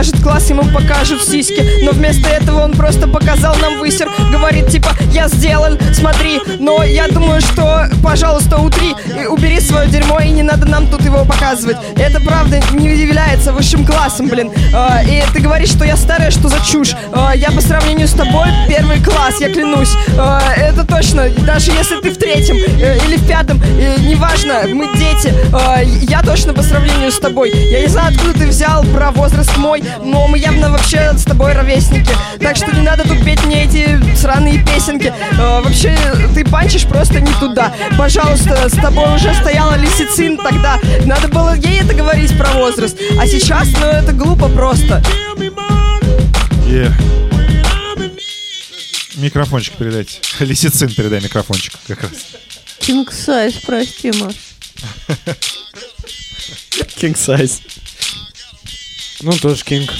покажет 0.00 0.22
класс, 0.22 0.48
ему 0.48 0.62
покажут 0.64 1.22
сиськи. 1.22 1.84
Но 1.84 1.90
вместо 1.90 2.26
этого 2.30 2.64
он 2.64 2.72
просто 2.72 3.06
показал 3.06 3.54
нам 3.56 3.80
высер. 3.80 4.08
Говорит 4.32 4.68
типа, 4.68 4.96
я 5.12 5.28
сделан, 5.28 5.78
смотри 5.92 6.40
Но 6.58 6.82
я 6.82 7.08
думаю, 7.08 7.40
что, 7.40 7.86
пожалуйста, 8.02 8.58
утри 8.58 8.94
и 9.20 9.26
Убери 9.26 9.60
свое 9.60 9.88
дерьмо, 9.88 10.20
и 10.20 10.30
не 10.30 10.42
надо 10.42 10.66
нам 10.66 10.86
тут 10.86 11.04
его 11.04 11.24
показывать 11.24 11.76
Это 11.96 12.20
правда 12.20 12.60
не 12.72 12.88
является 12.88 13.52
высшим 13.52 13.84
классом, 13.84 14.28
блин. 14.28 14.50
А, 14.72 15.02
И 15.02 15.22
ты 15.34 15.40
говоришь, 15.40 15.70
что 15.70 15.84
я 15.84 15.96
старая, 15.96 16.30
что 16.30 16.48
за 16.48 16.64
чушь. 16.64 16.94
А, 17.12 17.34
Я 17.34 17.50
по 17.50 17.60
сравнению 17.60 18.08
с 18.08 18.12
тобой 18.12 18.46
первый 18.68 19.02
класс, 19.02 19.40
я 19.40 19.52
клянусь. 19.52 19.92
А, 20.16 20.40
Это 20.56 20.86
точно, 20.86 21.28
даже 21.44 21.72
если 21.72 22.00
ты 22.00 22.10
в 22.10 22.16
третьем 22.16 22.56
э, 22.56 22.98
или 23.06 23.16
в 23.16 23.26
пятом 23.28 23.60
э, 23.62 23.96
Неважно, 24.00 24.62
мы 24.72 24.86
дети. 24.96 25.34
Я 26.10 26.22
точно 26.22 26.54
по 26.54 26.62
сравнению 26.62 27.10
с 27.12 27.18
тобой. 27.18 27.50
Я 27.50 27.80
не 27.82 27.88
знаю, 27.88 28.14
откуда 28.14 28.38
ты 28.38 28.46
взял 28.46 28.82
про 28.84 29.10
возраст 29.10 29.56
мой 29.56 29.82
Но 30.02 30.26
мы 30.28 30.38
явно 30.38 30.70
вообще 30.70 31.12
с 31.16 31.24
тобой 31.24 31.52
ровесники 31.52 32.10
Так 32.38 32.56
что 32.56 32.72
не 32.74 32.82
надо 32.82 33.04
тут 33.04 33.24
петь 33.24 33.44
мне 33.44 33.64
эти 33.64 33.98
сраные 34.16 34.64
песенки 34.64 35.12
А, 35.38 35.60
Вообще, 35.62 35.96
ты 36.34 36.44
панчишь 36.44 36.84
просто 36.86 37.20
не 37.20 37.32
туда 37.34 37.72
Пожалуйста, 37.98 38.68
с 38.68 38.72
тобой 38.72 39.14
уже 39.14 39.34
стояла 39.34 39.76
Лисицин 39.76 40.36
тогда 40.36 40.78
Надо 41.04 41.28
было 41.28 41.54
ей 41.54 41.80
это 41.80 41.94
говорить 41.94 42.36
про 42.36 42.50
возраст 42.52 42.96
А 43.18 43.26
сейчас, 43.26 43.68
ну 43.80 43.86
это 43.86 44.12
глупо 44.12 44.48
просто 44.48 45.02
Е. 46.66 46.92
Микрофончик 49.16 49.74
передайте. 49.74 50.18
Лисицин 50.44 50.94
передай 50.94 51.20
микрофончик 51.20 51.74
как 51.86 52.02
раз. 52.02 52.12
King 52.80 53.06
Size, 53.06 53.60
прости, 53.66 54.12
Маш 54.12 54.34
King 56.96 57.14
size. 57.14 57.60
Ну, 59.22 59.32
тоже 59.38 59.62
King. 59.64 59.90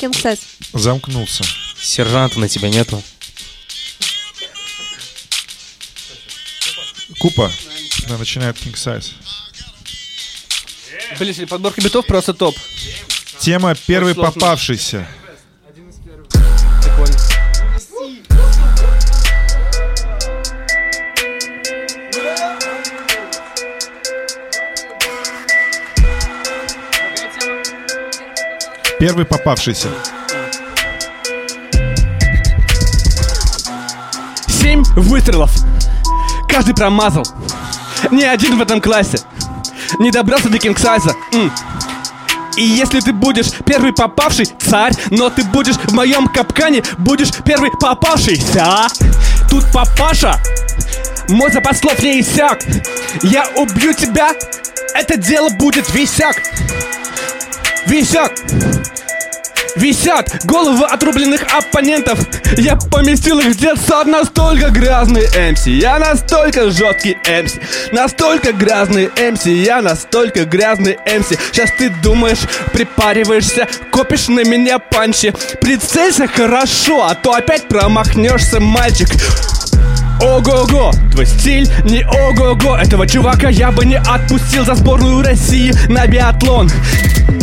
King 0.00 0.12
Size. 0.12 0.40
Замкнулся. 0.72 1.44
Сержанта 1.80 2.38
на 2.38 2.48
тебя 2.48 2.68
нету. 2.68 3.02
Купа. 7.18 7.52
Да, 8.08 8.18
начинает 8.18 8.56
King 8.56 8.74
Size. 8.74 9.12
Блин, 11.18 11.46
подборка 11.46 11.80
битов 11.80 12.06
просто 12.06 12.32
топ 12.32 12.56
Тема 13.38 13.74
первый 13.74 14.14
попавшийся. 14.14 15.06
Первый 29.02 29.24
попавшийся. 29.24 29.88
Семь 34.46 34.84
выстрелов. 34.94 35.50
Каждый 36.48 36.72
промазал. 36.72 37.26
Ни 38.12 38.22
один 38.22 38.56
в 38.56 38.62
этом 38.62 38.80
классе 38.80 39.18
не 39.98 40.12
добрался 40.12 40.50
до 40.50 40.58
кингсайза. 40.60 41.16
И 42.56 42.62
если 42.62 43.00
ты 43.00 43.12
будешь 43.12 43.50
первый 43.66 43.92
попавший 43.92 44.46
царь, 44.60 44.92
но 45.10 45.30
ты 45.30 45.42
будешь 45.42 45.78
в 45.78 45.92
моем 45.92 46.28
капкане, 46.28 46.84
будешь 46.98 47.32
первый 47.44 47.72
попавшийся. 47.72 48.86
Тут 49.50 49.64
папаша, 49.72 50.40
мой 51.28 51.50
запас 51.50 51.80
слов 51.80 51.98
не 51.98 52.20
иссяк. 52.20 52.62
Я 53.24 53.48
убью 53.56 53.94
тебя, 53.94 54.30
это 54.94 55.16
дело 55.16 55.48
будет 55.58 55.92
висяк. 55.92 56.36
Висяк. 57.86 58.30
Висят 59.76 60.44
головы 60.44 60.84
отрубленных 60.84 61.42
оппонентов. 61.52 62.18
Я 62.58 62.76
поместил 62.76 63.38
их 63.38 63.46
в 63.46 63.58
детсад 63.58 64.06
настолько 64.06 64.68
грязный 64.68 65.26
МС 65.50 65.66
Я 65.66 65.98
настолько 65.98 66.70
жесткий 66.70 67.16
МС 67.24 67.54
Настолько 67.92 68.52
грязный 68.52 69.10
МС 69.16 69.46
Я 69.46 69.80
настолько 69.80 70.44
грязный 70.44 70.98
МС 71.06 71.28
Сейчас 71.28 71.70
ты 71.78 71.88
думаешь, 72.02 72.40
припариваешься 72.72 73.66
Копишь 73.90 74.28
на 74.28 74.44
меня 74.44 74.78
панчи. 74.78 75.32
Прицелься 75.60 76.26
хорошо, 76.26 77.04
а 77.04 77.14
то 77.14 77.32
опять 77.32 77.68
промахнешься, 77.68 78.60
мальчик. 78.60 79.08
Ого-го, 80.20 80.92
твой 81.10 81.26
стиль 81.26 81.68
не 81.84 82.04
ого-го. 82.04 82.76
Этого 82.76 83.06
чувака 83.06 83.48
я 83.48 83.72
бы 83.72 83.84
не 83.84 83.96
отпустил 83.96 84.64
за 84.64 84.74
сборную 84.74 85.22
России 85.22 85.72
на 85.88 86.06
биатлон 86.06 86.70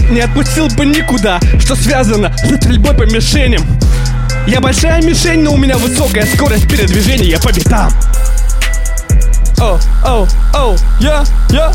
не 0.10 0.22
отпустил 0.22 0.68
бы 0.70 0.86
никуда 0.86 1.40
Что 1.60 1.76
связано 1.76 2.36
с 2.38 2.56
стрельбой 2.58 2.94
по 2.94 3.04
мишеням. 3.04 3.64
Я 4.48 4.62
большая 4.62 5.02
мишень, 5.04 5.42
но 5.42 5.54
у 5.54 5.58
меня 5.58 5.78
высокая 5.78 6.26
скорость 6.26 6.68
передвижения 6.68 7.40
по 7.40 7.52
битам. 7.52 7.92
Оу, 9.60 9.78
оу, 10.06 10.28
оу, 10.54 10.78
я, 11.00 11.24
я, 11.50 11.72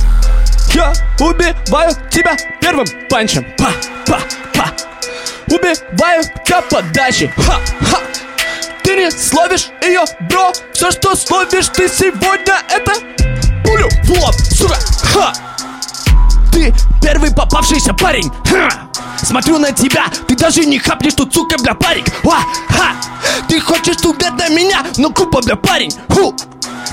я 0.72 0.92
убиваю 1.20 1.92
тебя 2.10 2.36
первым 2.60 2.86
панчем. 3.08 3.46
Па, 3.58 3.70
па, 4.06 4.18
па. 4.54 4.72
Убиваю 5.46 6.24
тебя 6.44 6.62
подачи 6.62 7.30
Ха, 7.36 7.60
ха. 7.88 7.98
Ты 8.82 8.96
не 8.96 9.10
словишь 9.10 9.68
ее, 9.82 10.04
бро. 10.28 10.52
Все, 10.72 10.90
что 10.90 11.14
словишь 11.14 11.68
ты 11.68 11.88
сегодня, 11.88 12.62
это 12.70 12.92
пулю 13.64 13.88
в 14.04 14.10
лоб, 14.10 14.34
сука. 14.34 14.78
Ха 15.12 15.32
ты 16.54 16.72
первый 17.02 17.32
попавшийся 17.32 17.92
парень. 17.92 18.30
Ха! 18.48 18.68
Смотрю 19.22 19.58
на 19.58 19.72
тебя, 19.72 20.06
ты 20.28 20.36
даже 20.36 20.64
не 20.64 20.78
хапнешь 20.78 21.14
тут, 21.14 21.34
сука, 21.34 21.58
бля, 21.58 21.74
парик! 21.74 22.06
Ха! 22.22 22.94
Ты 23.48 23.60
хочешь 23.60 23.96
тубят 23.96 24.38
на 24.38 24.48
меня, 24.48 24.84
но 24.96 25.10
купа, 25.10 25.42
бля, 25.42 25.56
парень. 25.56 25.92
Ху! 26.08 26.34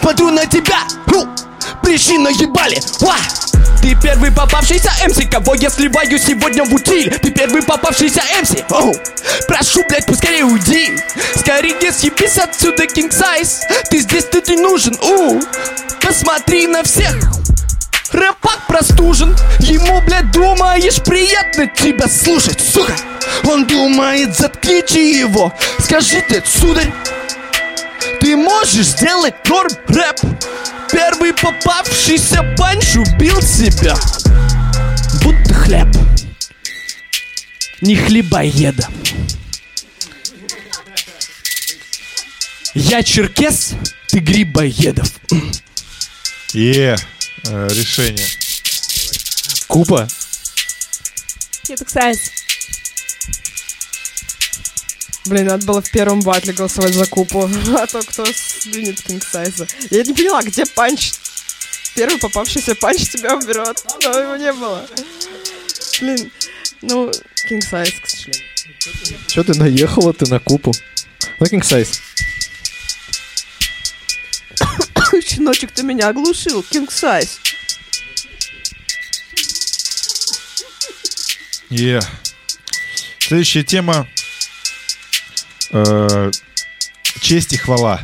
Смотрю 0.02 0.32
на 0.32 0.46
тебя, 0.48 0.80
ху! 1.08 1.28
Прищи 1.84 2.18
наебали, 2.18 2.82
ва! 3.02 3.16
Ты 3.82 3.96
первый 4.02 4.32
попавшийся 4.32 4.92
МС, 5.08 5.20
кого 5.30 5.56
я 5.56 5.70
сливаю 5.70 6.18
сегодня 6.20 6.64
в 6.64 6.74
утиль. 6.74 7.10
Ты 7.20 7.32
первый 7.32 7.62
попавшийся 7.62 8.22
МС, 8.42 8.52
оу! 8.70 8.94
Прошу, 9.48 9.84
блядь, 9.88 10.06
поскорее 10.06 10.46
уйди. 10.46 10.98
Скорее 11.36 11.92
съебись 11.92 12.38
отсюда, 12.38 12.86
King 12.86 13.10
Size. 13.10 13.60
Ты 13.90 14.00
здесь, 14.00 14.26
ты 14.26 14.56
не 14.56 14.62
нужен, 14.62 14.98
у! 15.02 15.40
Посмотри 16.02 16.68
на 16.68 16.84
всех 16.84 17.41
Рэпак 18.12 18.68
простужен. 18.68 19.36
Ему, 19.60 20.02
блядь, 20.02 20.32
думаешь, 20.32 21.02
приятно 21.04 21.68
тебя 21.68 22.08
слушать, 22.08 22.60
сука. 22.62 22.96
Он 23.46 23.66
думает, 23.66 24.38
заткните 24.38 25.20
его. 25.20 25.54
Скажи 25.80 26.22
ты, 26.28 26.44
сударь 26.46 26.92
Ты 28.20 28.36
можешь 28.36 28.88
сделать 28.88 29.36
норм 29.48 29.72
рэп? 29.88 30.20
Первый 30.92 31.34
попавшийся 31.34 32.44
панч 32.58 32.96
убил 32.96 33.42
себя. 33.42 33.96
Будто 35.24 35.54
хлеб. 35.54 35.88
Не 37.82 37.96
хлебоеда 37.96 38.88
Я 42.76 43.02
черкес, 43.02 43.74
ты 44.10 44.20
грибоедов 44.20 45.12
Е, 46.54 46.96
э, 47.46 47.68
решение. 47.70 48.28
Купа. 49.68 50.08
King 51.64 51.88
Size. 51.88 52.32
Блин, 55.26 55.46
надо 55.46 55.66
было 55.66 55.82
в 55.82 55.90
первом 55.92 56.22
батле 56.22 56.54
голосовать 56.54 56.94
за 56.94 57.06
купу, 57.06 57.50
а 57.78 57.88
то 57.88 58.02
кто 58.02 58.26
сдвинет 58.26 59.00
King 59.00 59.22
Size. 59.22 59.70
Я 59.92 60.04
не 60.04 60.14
поняла, 60.14 60.42
где 60.44 60.66
панч? 60.66 61.14
Первый 61.96 62.20
попавшийся 62.20 62.76
панч 62.76 63.10
тебя 63.10 63.36
уберет, 63.36 63.84
но 64.04 64.10
его 64.20 64.36
не 64.36 64.52
было. 64.54 64.88
Блин, 66.00 66.32
ну, 66.82 67.10
King 67.50 67.62
Size, 67.62 68.02
к 68.02 68.10
сожалению. 68.10 68.48
Че 69.28 69.44
ты 69.44 69.54
наехала 69.54 70.14
ты 70.14 70.30
на 70.30 70.40
купу? 70.40 70.74
Ну, 71.40 71.46
King 71.46 71.62
Щеночек, 75.32 75.72
ты 75.72 75.84
меня 75.84 76.10
оглушил. 76.10 76.60
King 76.60 76.90
Size. 76.90 77.40
Е. 81.70 82.02
Следующая 83.20 83.64
тема. 83.64 84.08
Э, 85.72 86.32
честь 87.22 87.54
и 87.54 87.58
хвала. 87.58 88.02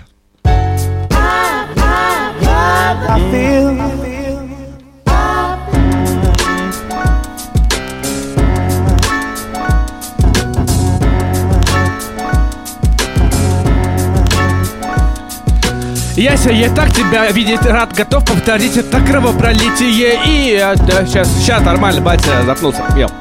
Яся, 16.18 16.50
я 16.50 16.68
так 16.72 16.92
тебя 16.92 17.30
видеть 17.32 17.64
рад, 17.64 17.94
готов 17.94 18.26
повторить 18.26 18.76
это 18.76 19.00
кровопролитие 19.02 20.20
и... 20.26 20.56
а, 20.56 20.74
да, 20.76 21.06
сейчас, 21.06 21.30
сейчас, 21.38 21.62
нормально, 21.62 22.02
батя, 22.02 22.44
запнулся, 22.44 22.84
ел. 22.98 23.12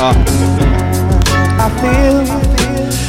А. 0.00 0.14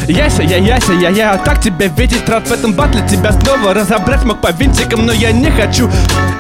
Яся, 0.10 0.43
я, 0.43 0.57
Яся, 0.57 0.91
я, 0.91 1.10
я 1.12 1.38
так 1.38 1.62
тебя 1.62 1.88
видеть 1.88 2.27
рад 2.27 2.47
в 2.47 2.51
этом 2.51 2.73
батле 2.73 3.01
Тебя 3.10 3.31
снова 3.33 3.73
разобрать 3.73 4.23
мог 4.23 4.39
по 4.39 4.51
винтикам, 4.51 5.05
но 5.05 5.12
я 5.12 5.31
не 5.31 5.49
хочу 5.49 5.89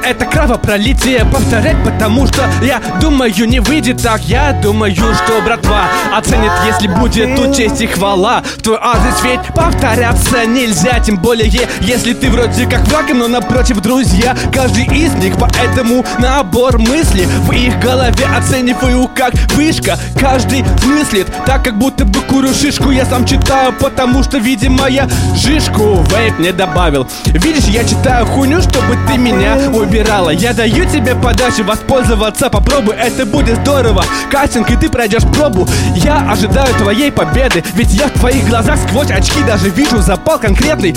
Это 0.07 0.25
кровопролитие 0.25 1.25
повторять, 1.25 1.75
потому 1.83 2.27
что 2.27 2.49
Я 2.61 2.81
думаю, 3.01 3.33
не 3.45 3.59
выйдет 3.59 4.01
так. 4.01 4.21
Я 4.21 4.53
думаю, 4.53 4.95
что 4.95 5.41
братва 5.43 5.89
оценит, 6.15 6.51
если 6.65 6.87
будет 6.87 7.35
тут 7.35 7.57
честь 7.57 7.81
и 7.81 7.87
хвала. 7.87 8.41
В 8.41 8.61
твой 8.61 8.77
адрес 8.81 9.21
ведь 9.23 9.53
повторяться 9.53 10.45
нельзя 10.45 11.01
Тем 11.01 11.17
более, 11.17 11.51
если 11.81 12.13
ты 12.13 12.29
вроде 12.29 12.65
как 12.67 12.87
враг, 12.87 13.13
но 13.13 13.27
напротив 13.27 13.81
друзья. 13.81 14.33
Каждый 14.53 14.85
из 14.85 15.13
них, 15.15 15.33
поэтому 15.37 16.05
набор 16.19 16.77
мыслей. 16.77 17.25
В 17.25 17.51
их 17.51 17.77
голове 17.79 18.25
оцениваю 18.37 19.09
как 19.13 19.33
вышка 19.55 19.99
Каждый 20.17 20.63
мыслит. 20.85 21.27
Так, 21.45 21.65
как 21.65 21.77
будто 21.77 22.05
бы 22.05 22.21
курю 22.21 22.53
шишку 22.53 22.91
Я 22.91 23.05
сам 23.05 23.25
читаю, 23.25 23.73
потому 23.73 24.23
что, 24.23 24.37
видимо, 24.37 24.87
я 24.87 25.09
жишку 25.35 26.01
вейп 26.15 26.39
не 26.39 26.53
добавил. 26.53 27.05
Видишь, 27.25 27.65
я 27.65 27.83
читаю 27.83 28.25
хуйню, 28.25 28.61
чтобы 28.61 28.97
ты 29.05 29.17
меня 29.17 29.57
убирала 29.97 30.29
Я 30.29 30.53
даю 30.53 30.85
тебе 30.85 31.15
подачу 31.15 31.63
воспользоваться, 31.63 32.49
попробуй, 32.49 32.95
это 32.95 33.25
будет 33.25 33.57
здорово. 33.57 34.03
Кастинг, 34.31 34.69
и 34.69 34.75
ты 34.75 34.89
пройдешь 34.89 35.23
пробу. 35.23 35.67
Я 35.95 36.29
ожидаю 36.29 36.73
твоей 36.75 37.11
победы, 37.11 37.63
ведь 37.73 37.93
я 37.93 38.07
в 38.07 38.11
твоих 38.11 38.47
глазах 38.47 38.77
сквозь 38.87 39.11
очки 39.11 39.41
даже 39.45 39.69
вижу 39.69 39.99
запал 39.99 40.39
конкретный. 40.39 40.95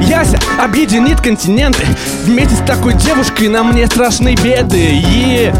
Яся 0.00 0.38
объединит 0.62 1.20
континенты 1.20 1.86
Вместе 2.24 2.54
с 2.54 2.66
такой 2.66 2.94
девушкой 2.94 3.48
на 3.48 3.62
мне 3.62 3.86
страшные 3.86 4.36
беды. 4.36 4.78
Е 4.78 5.54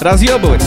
Разъебывать 0.00 0.62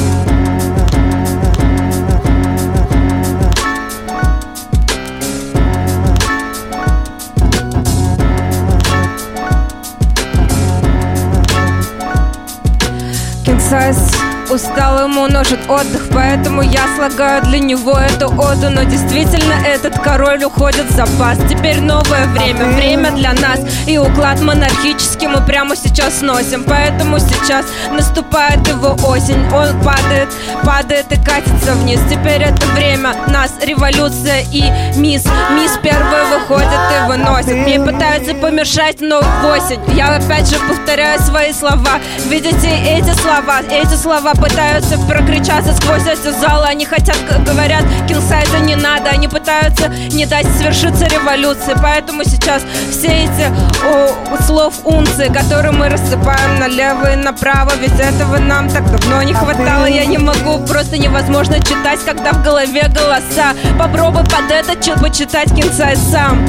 us. 13.74 14.33
Устал, 14.54 15.04
ему 15.04 15.28
нужен 15.28 15.60
отдых 15.70 16.04
Поэтому 16.14 16.62
я 16.62 16.86
слагаю 16.96 17.44
для 17.44 17.60
него 17.60 17.98
эту 17.98 18.28
оду. 18.28 18.70
Но 18.70 18.84
действительно 18.84 19.54
этот 19.66 20.00
король 20.00 20.44
уходит 20.44 20.86
в 20.86 20.96
запас. 20.96 21.38
Теперь 21.50 21.82
новое 21.82 22.28
время, 22.28 22.66
время 22.66 23.12
для 23.12 23.34
нас. 23.34 23.60
И 23.88 23.98
уклад 23.98 24.40
монархический 24.42 25.28
мы 25.28 25.44
прямо 25.46 25.76
сейчас 25.76 26.20
сносим. 26.20 26.64
Поэтому 26.64 27.20
сейчас 27.20 27.66
наступает 27.92 28.68
его 28.68 28.96
осень. 29.08 29.42
Он 29.54 29.80
падает, 29.84 30.30
падает 30.64 31.12
и 31.12 31.16
катится 31.16 31.74
вниз. 31.74 32.00
Теперь 32.10 32.44
это 32.44 32.66
время 32.68 33.16
нас, 33.28 33.52
революция 33.62 34.44
и 34.52 34.64
мисс. 34.98 35.26
Мисс 35.52 35.80
первая 35.82 36.26
выходит 36.26 36.68
и 36.70 37.08
выносит. 37.08 37.56
Мне 37.56 37.80
пытаются 37.80 38.36
помешать, 38.36 39.02
но 39.02 39.22
в 39.22 39.46
осень. 39.46 39.80
Я 39.96 40.16
опять 40.16 40.48
же 40.48 40.58
повторяю 40.60 41.20
свои 41.22 41.54
слова. 41.54 42.00
Видите 42.28 42.70
эти 42.86 43.14
слова, 43.20 43.62
эти 43.70 43.96
слова 43.96 44.34
пытаются 44.44 44.98
прокричаться 45.08 45.74
сквозь 45.74 46.06
эти 46.06 46.30
залы. 46.40 46.66
Они 46.68 46.86
хотят, 46.86 47.18
г- 47.30 47.40
говорят, 47.52 47.84
кингсайза 48.08 48.60
не 48.60 48.76
надо 48.76 49.10
Они 49.10 49.28
пытаются 49.28 49.88
не 49.88 50.26
дать 50.26 50.46
свершиться 50.58 51.06
революции. 51.06 51.74
Поэтому 51.82 52.24
сейчас 52.26 52.62
все 52.92 53.08
эти 53.08 53.52
о, 53.86 54.42
слов 54.42 54.74
унции 54.84 55.28
Которые 55.28 55.72
мы 55.72 55.90
рассыпаем 55.90 56.60
налево 56.60 57.14
и 57.14 57.16
направо 57.16 57.72
Ведь 57.80 57.98
этого 58.00 58.38
нам 58.38 58.70
так 58.70 58.84
давно 58.92 59.24
не 59.24 59.34
хватало. 59.34 59.86
Я 59.86 60.06
не 60.06 60.18
могу, 60.18 60.60
просто 60.66 60.98
невозможно 60.98 61.60
читать 61.60 62.00
Когда 62.06 62.34
в 62.34 62.44
голове 62.44 62.84
голоса. 62.90 63.54
Попробуй 63.80 64.24
под 64.24 64.52
это 64.52 64.76
чё- 64.84 65.00
почитать 65.00 65.54
кингсайз 65.56 66.00
сам. 66.12 66.46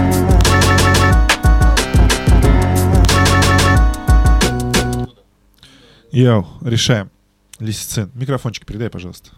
Йоу, 6.13 6.47
решаем. 6.63 7.11
Лисицин, 7.61 8.11
микрофончик 8.14 8.67
передай, 8.67 8.90
пожалуйста. 8.90 9.31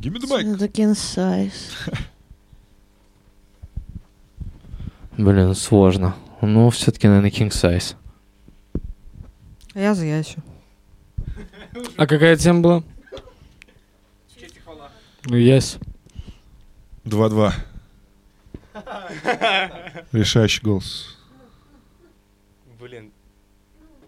Give 0.00 0.12
me 0.12 0.20
the 0.20 0.28
mic. 0.28 0.54
Это 0.54 0.66
King 0.66 0.92
Size. 0.92 1.52
Блин, 5.18 5.54
сложно. 5.54 6.14
Ну, 6.40 6.70
все-таки, 6.70 7.08
наверное, 7.08 7.30
King 7.30 7.50
Size. 7.50 7.96
Я 9.74 9.94
за 9.94 10.06
Ясю 10.06 10.42
А 11.96 12.06
какая 12.06 12.36
тема 12.36 12.60
была? 12.60 12.82
Ну, 15.24 15.36
есть. 15.36 15.78
2-2. 17.04 17.52
Решающий 20.12 20.62
голос. 20.62 21.18
Блин. 22.78 23.12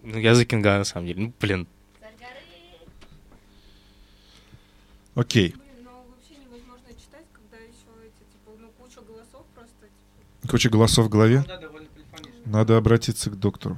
Ну, 0.03 0.17
я 0.17 0.33
за 0.33 0.45
Кинга, 0.45 0.77
на 0.77 0.83
самом 0.83 1.07
деле. 1.07 1.21
Ну, 1.21 1.33
блин. 1.39 1.67
Окей. 5.13 5.49
Блин, 5.49 5.61
ну 5.83 5.91
вообще 5.91 6.41
невозможно 6.43 6.87
читать, 6.89 7.25
когда 7.33 7.57
еще 7.57 7.85
эти, 8.01 8.23
типа, 8.31 8.51
ну 8.59 8.69
куча 8.79 9.01
голосов 9.05 9.45
просто. 9.53 9.87
Куча 10.49 10.69
голосов 10.69 11.05
в 11.05 11.09
голове. 11.09 11.43
Надо 12.45 12.77
обратиться 12.77 13.29
к 13.29 13.37
доктору. 13.37 13.77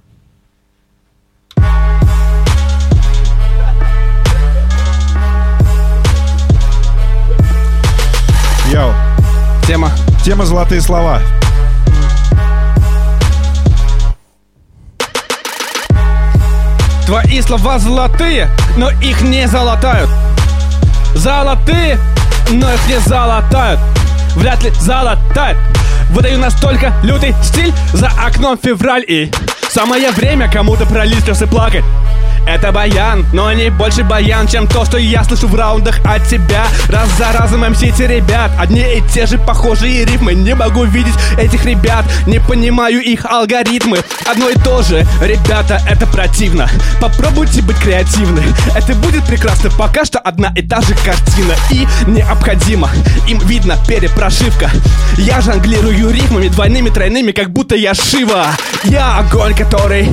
Яу. 8.72 8.94
Тема. 9.68 9.92
Тема 10.24 10.46
«Золотые 10.46 10.82
слова». 10.82 11.22
Твои 17.06 17.42
слова 17.42 17.80
золотые, 17.80 18.50
но 18.78 18.90
их 18.90 19.22
не 19.22 19.48
золотают. 19.48 20.10
Золотые, 21.16 22.00
но 22.50 22.72
их 22.72 22.88
не 22.88 23.00
золотают. 23.00 23.80
Вряд 24.36 24.64
ли 24.64 24.72
золотают. 24.80 25.58
Выдаю 26.12 26.40
настолько 26.40 26.94
лютый 27.04 27.36
стиль 27.44 27.74
за 27.92 28.08
окном 28.08 28.58
февраль 28.58 29.04
и 29.08 29.32
самое 29.70 30.12
время 30.12 30.50
кому-то 30.50 30.86
пролить 30.86 31.24
слезы 31.24 31.46
плакать. 31.46 31.84
Это 32.46 32.72
баян, 32.72 33.26
но 33.34 33.52
не 33.54 33.70
больше 33.70 34.04
баян, 34.04 34.48
чем 34.48 34.68
то, 34.68 34.86
что 34.86 34.98
я 34.98 35.24
слышу 35.24 35.48
в 35.48 35.56
раундах 35.56 36.00
от 36.06 36.28
тебя. 36.28 36.66
Раз 36.90 37.10
за 37.18 37.32
разом 37.32 37.70
мсите 37.70 38.08
ребят, 38.08 38.52
одни 38.60 38.82
и 38.82 39.02
те 39.14 39.26
же 39.26 39.38
похожие 39.38 40.06
рифмы. 40.06 40.34
Не 40.34 40.56
могу 40.56 40.84
видеть 40.84 41.16
этих 41.38 41.66
ребят, 41.66 42.06
не 42.28 42.40
понимаю 42.40 43.02
их 43.02 43.26
алгоритмы. 43.26 44.00
Одно 44.30 44.50
и 44.50 44.56
то 44.56 44.82
же, 44.82 45.06
ребята, 45.22 45.82
это 45.90 46.06
противно. 46.08 46.70
Попробуйте 47.00 47.62
быть 47.62 47.78
креативны, 47.78 48.44
это 48.76 48.94
будет 48.96 49.24
прекрасно 49.26 49.70
Пока 49.78 50.06
что 50.06 50.20
одна 50.20 50.52
и 50.56 50.62
та 50.62 50.82
же 50.82 50.94
картина. 50.96 51.54
И 51.72 51.88
необходимо, 52.08 52.90
им 53.28 53.40
видно 53.40 53.78
перепрошивка. 53.88 54.70
Я 55.18 55.42
жонглирую 55.42 56.12
рифмами 56.12 56.48
двойными, 56.48 56.90
тройными, 56.90 57.32
как 57.32 57.50
будто 57.50 57.76
я 57.76 57.94
Шива. 57.94 58.48
Я 58.84 59.18
огонь, 59.18 59.56
который 59.56 60.10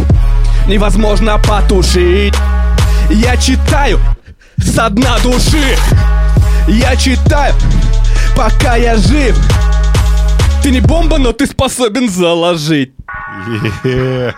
невозможно 0.70 1.36
потушить 1.38 2.34
Я 3.10 3.36
читаю 3.36 3.98
со 4.64 4.88
дна 4.88 5.18
души 5.18 5.76
Я 6.68 6.94
читаю, 6.96 7.54
пока 8.36 8.76
я 8.76 8.96
жив 8.96 9.36
Ты 10.62 10.70
не 10.70 10.80
бомба, 10.80 11.18
но 11.18 11.32
ты 11.32 11.46
способен 11.48 12.08
заложить 12.08 12.92
Yeah. 13.84 14.32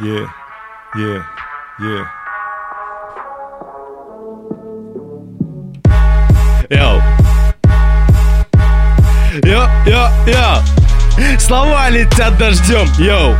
Yeah. 0.00 0.26
Yeah. 0.96 1.22
Yeah. 1.80 2.04
Yo. 6.70 7.02
Yo, 9.44 9.68
yo, 9.86 10.08
yo. 10.26 10.71
Слова 11.38 11.88
летят 11.90 12.36
дождем, 12.38 12.88
yo. 12.98 13.36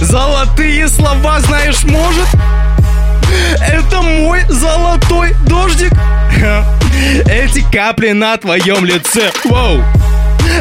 Золотые 0.00 0.88
слова, 0.88 1.40
знаешь, 1.40 1.84
может? 1.84 2.28
Это 3.60 4.02
мой 4.02 4.40
золотой 4.48 5.34
дождик. 5.46 5.92
Эти 7.26 7.64
капли 7.70 8.10
на 8.12 8.36
твоем 8.36 8.84
лице, 8.84 9.30
воу. 9.44 9.82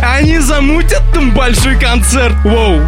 Они 0.02 0.39
замутят 0.39 1.04
там 1.13 1.32
большой 1.34 1.80
концерт, 1.80 2.36
воу. 2.43 2.82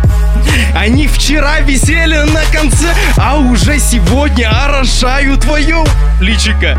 Они 0.75 1.07
вчера 1.07 1.59
висели 1.59 2.17
на 2.17 2.43
конце, 2.51 2.87
а 3.17 3.37
уже 3.37 3.79
сегодня 3.79 4.49
орошают 4.49 5.41
твое 5.41 5.83
личико. 6.19 6.77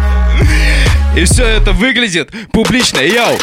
И 1.17 1.25
все 1.25 1.45
это 1.45 1.73
выглядит 1.73 2.31
публично, 2.53 3.01
йоу. 3.01 3.39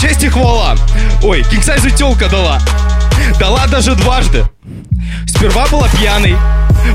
Честь 0.00 0.24
и 0.24 0.28
хвала. 0.28 0.76
Ой, 1.22 1.42
кингсайзу 1.44 1.90
телка 1.90 2.28
дала. 2.28 2.60
Дала 3.38 3.66
даже 3.66 3.94
дважды. 3.94 4.44
Сперва 5.26 5.66
была 5.66 5.88
пьяной, 5.88 6.36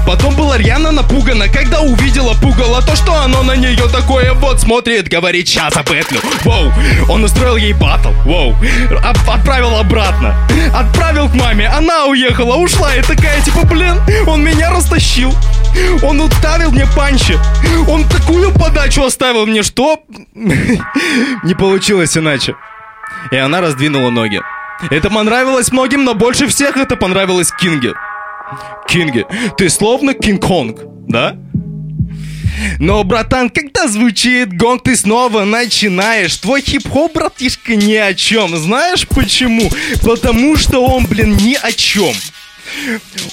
потом 0.06 0.34
была 0.36 0.58
рьяно 0.58 0.92
напугана, 0.92 1.48
когда 1.50 1.82
увидела 1.82 2.34
пугало 2.36 2.82
то, 2.82 2.96
что 2.96 3.14
оно 3.22 3.44
на 3.44 3.56
нее 3.56 3.88
такое 3.90 4.34
вот 4.34 4.62
смотрит, 4.62 5.10
говорит, 5.10 5.48
сейчас 5.48 5.74
запетлю. 5.74 6.20
Воу, 6.44 6.72
он 7.10 7.24
устроил 7.24 7.58
ей 7.58 7.74
батл, 7.74 8.10
воу, 8.24 8.56
От- 9.04 9.28
отправил 9.30 9.76
обратно, 9.78 10.36
отправил 10.74 11.30
к 11.30 11.34
маме, 11.36 11.68
она 11.68 12.06
уехала, 12.06 12.56
ушла 12.56 12.96
и 12.96 13.02
такая, 13.02 13.42
типа, 13.42 13.66
блин, 13.66 13.96
он 14.28 14.44
меня 14.44 14.72
растащил. 14.72 15.34
Он 16.02 16.22
уставил 16.22 16.72
мне 16.72 16.88
панчи. 16.96 17.38
Он 17.88 18.04
такую 18.06 18.52
подачу 18.54 19.04
оставил 19.04 19.46
мне, 19.46 19.62
что 19.62 20.00
не 20.34 21.54
получилось 21.54 22.18
иначе. 22.18 22.56
И 23.32 23.36
она 23.36 23.62
раздвинула 23.62 24.10
ноги. 24.10 24.42
Это 24.90 25.10
понравилось 25.10 25.72
многим, 25.72 26.04
но 26.04 26.14
больше 26.14 26.48
всех 26.48 26.78
это 26.78 26.96
понравилось 26.96 27.52
Кинге. 27.60 27.94
Кинге, 28.88 29.26
ты 29.58 29.70
словно 29.70 30.14
Кинг-Конг, 30.14 30.80
да? 31.08 31.36
Но, 32.80 33.04
братан, 33.04 33.50
когда 33.50 33.88
звучит 33.88 34.56
гонг, 34.56 34.84
ты 34.84 34.96
снова 34.96 35.44
начинаешь. 35.44 36.38
Твой 36.38 36.62
хип-хоп, 36.62 37.14
братишка, 37.14 37.76
ни 37.76 37.94
о 37.94 38.14
чем. 38.14 38.56
Знаешь 38.58 39.08
почему? 39.08 39.70
Потому 40.04 40.56
что 40.56 40.84
он, 40.84 41.06
блин, 41.06 41.38
ни 41.38 41.54
о 41.54 41.72
чем. 41.72 42.14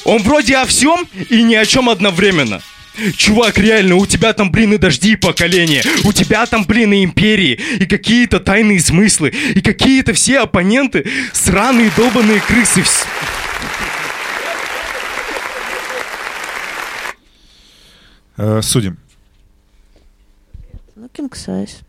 Он 0.05 0.23
вроде 0.23 0.57
о 0.57 0.67
всем 0.67 1.09
и 1.31 1.43
ни 1.43 1.55
о 1.55 1.65
чем 1.65 1.89
одновременно. 1.89 2.61
Чувак, 3.17 3.59
реально, 3.59 3.97
у 3.97 4.07
тебя 4.07 4.33
там, 4.33 4.51
блин, 4.51 4.73
и 4.75 4.79
дожди 4.79 5.13
и 5.13 5.17
поколения. 5.17 5.83
У 6.05 6.13
тебя 6.13 6.47
там, 6.47 6.65
блин, 6.65 6.93
и 6.93 7.05
империи. 7.05 7.59
И 7.81 7.87
какие-то 7.87 8.41
тайные 8.41 8.81
смыслы. 8.81 9.31
И 9.31 9.61
какие-то 9.61 10.13
все 10.13 10.41
оппоненты 10.41 11.05
сраные 11.33 11.91
долбаные 11.97 12.41
крысы. 12.41 12.85
Э, 18.37 18.61
Судим. 18.63 18.99
Ну, 20.97 21.07
king 21.07 21.31
size. 21.31 21.83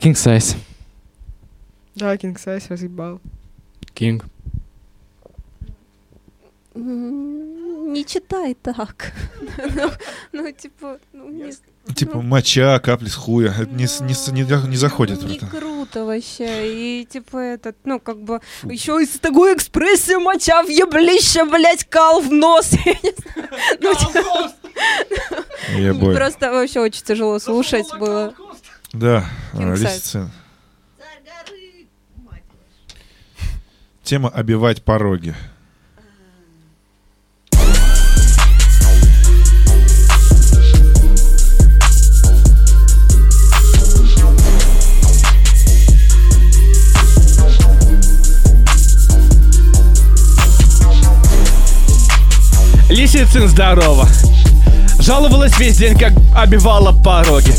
King 0.00 0.14
size. 0.14 0.56
Да, 1.94 2.14
King 2.14 2.34
Size 2.34 2.66
разъебал. 2.70 3.20
King. 3.94 4.22
Не 6.80 8.04
читай 8.04 8.54
так. 8.54 9.12
Ну, 9.74 9.90
Ну, 10.32 10.52
типа, 10.52 10.98
ну, 11.12 11.28
не 11.28 11.52
Типа 11.94 12.20
моча, 12.20 12.78
капли 12.78 13.08
с 13.08 13.14
хуя. 13.14 13.52
Это 13.52 13.70
не, 13.70 13.84
не, 13.84 14.32
не, 14.32 14.68
не 14.68 14.76
заходит, 14.76 15.22
Не 15.22 15.38
круто 15.38 16.04
вообще. 16.04 17.00
И 17.00 17.04
типа 17.04 17.36
этот, 17.36 17.76
ну, 17.84 17.98
как 17.98 18.22
бы, 18.22 18.40
еще 18.64 19.02
и 19.02 19.06
с 19.06 19.18
такой 19.18 19.54
экспрессией 19.54 20.18
моча 20.18 20.62
в 20.62 20.68
еблище, 20.68 21.44
блять, 21.44 21.84
кал 21.84 22.20
в 22.20 22.32
нос. 22.32 22.70
Ну, 23.80 23.94
типа. 23.94 24.50
Просто 26.14 26.50
вообще 26.50 26.80
очень 26.80 27.04
тяжело 27.04 27.38
слушать 27.38 27.86
было. 27.98 28.34
Да, 28.92 29.24
лисицин. 29.54 30.30
Тема 34.02 34.28
«Обивать 34.30 34.82
пороги». 34.82 35.34
Лисицын, 53.20 53.48
здорово. 53.48 54.08
Жаловалась 54.98 55.58
весь 55.58 55.76
день, 55.76 55.98
как 55.98 56.14
обивала 56.34 56.92
пороги. 56.92 57.52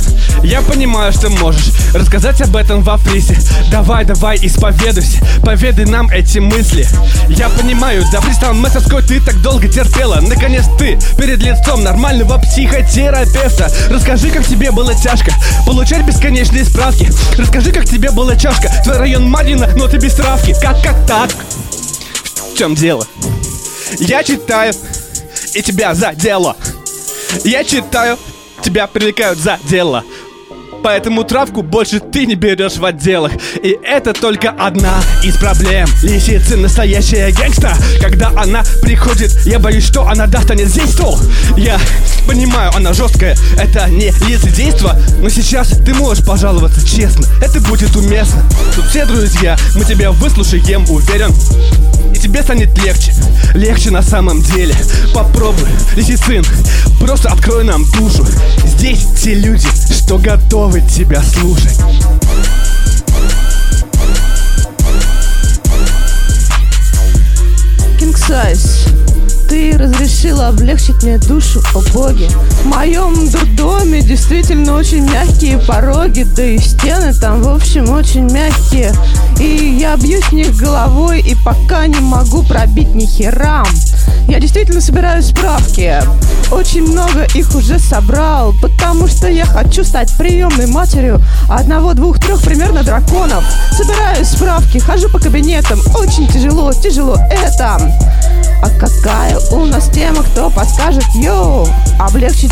Я 0.43 0.62
понимаю, 0.62 1.12
что 1.13 1.30
можешь 1.30 1.71
рассказать 1.93 2.41
об 2.41 2.56
этом 2.56 2.82
во 2.82 2.97
фризе 2.97 3.38
Давай, 3.69 4.04
давай, 4.04 4.39
исповедуйся, 4.41 5.19
поведай 5.43 5.86
нам 5.86 6.10
эти 6.10 6.39
мысли. 6.39 6.88
Я 7.30 7.47
понимаю, 7.50 8.04
да 8.12 8.21
фристайл 8.21 8.56
мастерской 8.56 9.04
ты 9.04 9.21
так 9.21 9.39
долго 9.43 9.67
терпела. 9.67 10.19
Наконец 10.19 10.65
ты 10.80 10.97
перед 11.15 11.43
лицом 11.43 11.84
нормального 11.84 12.39
психотерапевта. 12.39 13.71
Расскажи, 13.91 14.32
как 14.32 14.47
тебе 14.47 14.71
было 14.71 14.95
тяжко 14.95 15.32
получать 15.67 16.04
бесконечные 16.08 16.65
справки. 16.65 17.08
Расскажи, 17.38 17.71
как 17.71 17.86
тебе 17.86 18.10
была 18.10 18.36
чашка 18.36 18.67
Твой 18.84 18.97
район 18.97 19.30
Марина, 19.30 19.69
но 19.76 19.88
ты 19.88 19.97
без 19.97 20.15
травки. 20.15 20.56
Как, 20.60 20.82
как 20.82 21.06
так? 21.06 21.30
В 22.52 22.58
чем 22.58 22.74
дело. 22.74 23.06
Я 24.00 24.24
читаю, 24.24 24.74
и 25.56 25.62
тебя 25.62 25.94
за 25.94 26.14
дело. 26.14 26.56
Я 27.44 27.64
читаю, 27.64 28.18
тебя 28.62 28.88
привлекают 28.88 29.40
за 29.40 29.60
дело. 29.64 30.04
Поэтому 30.84 31.24
травку 31.24 31.62
больше 31.62 32.00
ты 32.00 32.26
не 32.26 32.36
берешь 32.36 32.78
в 32.78 32.86
отделах. 32.86 33.32
И 33.62 33.78
это 33.84 34.13
только 34.13 34.50
одна 34.50 35.02
из 35.24 35.36
проблем. 35.38 35.88
Лисицы 36.02 36.58
настоящая 36.58 37.32
гэнгста 37.32 37.76
Когда 38.02 38.30
она 38.30 38.63
приходит, 38.82 39.32
я 39.46 39.60
боюсь, 39.60 39.86
что 39.86 40.08
она 40.08 40.28
достанет 40.28 40.67
здесь 40.70 40.91
стол 40.91 41.20
Я 41.58 41.80
понимаю, 42.28 42.72
она 42.76 42.94
жесткая. 42.94 43.36
Это 43.58 43.89
не 43.89 44.12
лицедейство. 44.28 45.00
Но 45.20 45.30
сейчас 45.30 45.70
ты 45.86 45.94
можешь 45.94 46.26
пожаловаться 46.26 46.86
честно. 46.86 47.26
Это 47.41 47.60
будет 47.62 47.96
уместно. 47.96 48.44
Тут 48.76 48.86
все 48.86 49.06
друзья, 49.06 49.58
мы 49.76 49.86
тебя 49.86 50.12
выслушаем, 50.12 50.89
уверен. 50.89 51.34
И 52.13 52.17
тебе 52.17 52.41
станет 52.41 52.78
легче. 52.84 53.13
Легче 53.54 53.91
на 53.91 54.02
самом 54.02 54.41
деле. 54.41 54.76
Попробуй, 55.13 55.67
лисицин. 55.96 56.44
Просто 57.00 57.30
открой 57.30 57.63
нам 57.63 57.86
душу. 57.91 58.26
Здесь 58.65 59.06
те 59.22 59.34
люди, 59.34 59.67
что 59.91 60.17
готовы 60.17 60.70
тебя 60.79 61.21
слушать. 61.21 61.77
King 67.99 68.15
Size, 68.15 69.11
ты 69.52 69.78
разрешила 69.78 70.48
облегчить 70.48 71.04
мне 71.04 71.18
душу, 71.18 71.62
о 71.76 71.82
боги. 71.92 72.30
В 72.64 72.68
моем 72.68 73.30
дурдоме 73.30 74.02
действительно 74.02 74.78
очень 74.78 75.04
мягкие 75.04 75.58
пороги, 75.58 76.24
да 76.24 76.42
и 76.42 76.58
стены 76.58 77.14
там, 77.14 77.44
в 77.44 77.50
общем, 77.50 77.92
очень 77.92 78.32
мягкие. 78.32 78.94
И 79.42 79.78
я 79.78 79.98
бьюсь 79.98 80.24
в 80.24 80.32
них 80.32 80.56
головой, 80.56 81.20
и 81.20 81.36
пока 81.44 81.86
не 81.88 82.00
могу 82.00 82.44
пробить 82.44 82.96
ни 82.96 83.06
херам. 83.06 83.68
Я 84.30 84.40
действительно 84.40 84.80
собираю 84.80 85.22
справки. 85.22 86.02
Очень 86.50 86.84
много 86.84 87.26
их 87.36 87.54
уже 87.54 87.78
собрал, 87.78 88.54
потому 88.62 89.08
что 89.08 89.28
я 89.28 89.44
хочу 89.46 89.84
стать 89.84 90.16
приемной 90.18 90.68
матерью 90.68 91.22
одного, 91.50 91.94
двух, 91.94 92.20
трех 92.20 92.42
примерно 92.42 92.84
драконов. 92.84 93.44
Собираю 93.74 94.24
справки, 94.24 94.78
хожу 94.78 95.10
по 95.10 95.20
кабинетам. 95.20 95.82
Очень 95.94 96.28
тяжело, 96.30 96.72
тяжело 96.72 97.18
это. 97.30 97.82
А 98.62 98.69
какая 98.80 99.39
у 99.52 99.65
нас 99.65 99.89
тема, 99.89 100.24
кто 100.24 100.50
подскажет? 100.50 101.06
Йоу, 101.15 101.67
облегчить 102.00 102.52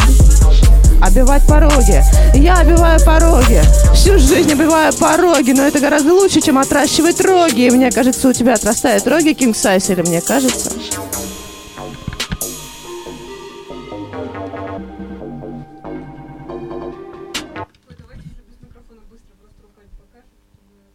обивать 1.01 1.45
пороги. 1.47 2.03
Я 2.35 2.55
обиваю 2.55 2.99
пороги. 3.03 3.61
Всю 3.93 4.17
жизнь 4.17 4.51
обиваю 4.51 4.93
пороги, 4.93 5.51
но 5.51 5.63
это 5.63 5.79
гораздо 5.79 6.13
лучше, 6.13 6.41
чем 6.41 6.57
отращивать 6.57 7.21
роги. 7.21 7.67
И 7.67 7.71
мне 7.71 7.91
кажется, 7.91 8.27
у 8.27 8.33
тебя 8.33 8.53
отрастают 8.55 9.07
роги, 9.07 9.29
King 9.29 9.53
Size, 9.53 9.93
или 9.93 10.01
мне 10.01 10.21
кажется? 10.21 10.71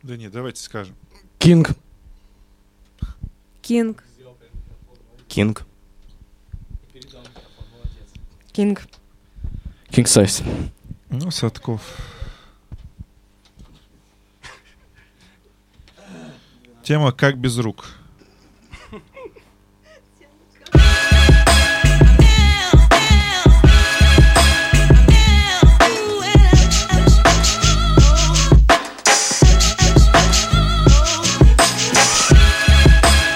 Да 0.02 0.16
нет, 0.16 0.32
давайте 0.32 0.62
скажем. 0.62 0.94
Кинг. 1.38 1.70
Кинг. 3.62 4.04
Кинг. 5.34 5.66
Кинг. 8.52 8.82
King 9.90 10.04
Size. 10.04 10.44
Ну, 11.10 11.32
Садков. 11.32 11.80
Тема 16.84 17.10
«Как 17.10 17.36
без 17.36 17.58
рук». 17.58 17.84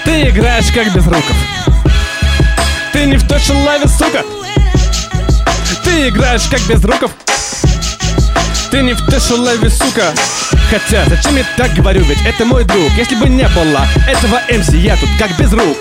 Ты 0.05 0.29
играешь 0.29 0.71
как 0.71 0.95
без 0.95 1.05
руков 1.05 1.59
Ты 2.91 3.05
не 3.05 3.17
в 3.17 3.27
той 3.27 3.39
шелаве, 3.39 3.87
сука. 3.87 4.23
Ты 5.83 6.09
играешь 6.09 6.47
как 6.49 6.61
без 6.61 6.83
руков. 6.83 7.11
Ты 8.71 8.81
не 8.81 8.93
в 8.93 9.05
той 9.05 9.19
шелаве, 9.19 9.69
сука. 9.69 10.13
Хотя, 10.69 11.05
зачем 11.07 11.35
я 11.37 11.45
так 11.57 11.73
говорю, 11.73 12.03
ведь 12.03 12.25
это 12.25 12.45
мой 12.45 12.63
друг. 12.63 12.91
Если 12.97 13.15
бы 13.15 13.29
не 13.29 13.47
было 13.49 13.87
этого 14.07 14.41
МС, 14.49 14.69
я 14.69 14.95
тут 14.97 15.09
как 15.19 15.37
без 15.37 15.51
рук. 15.53 15.77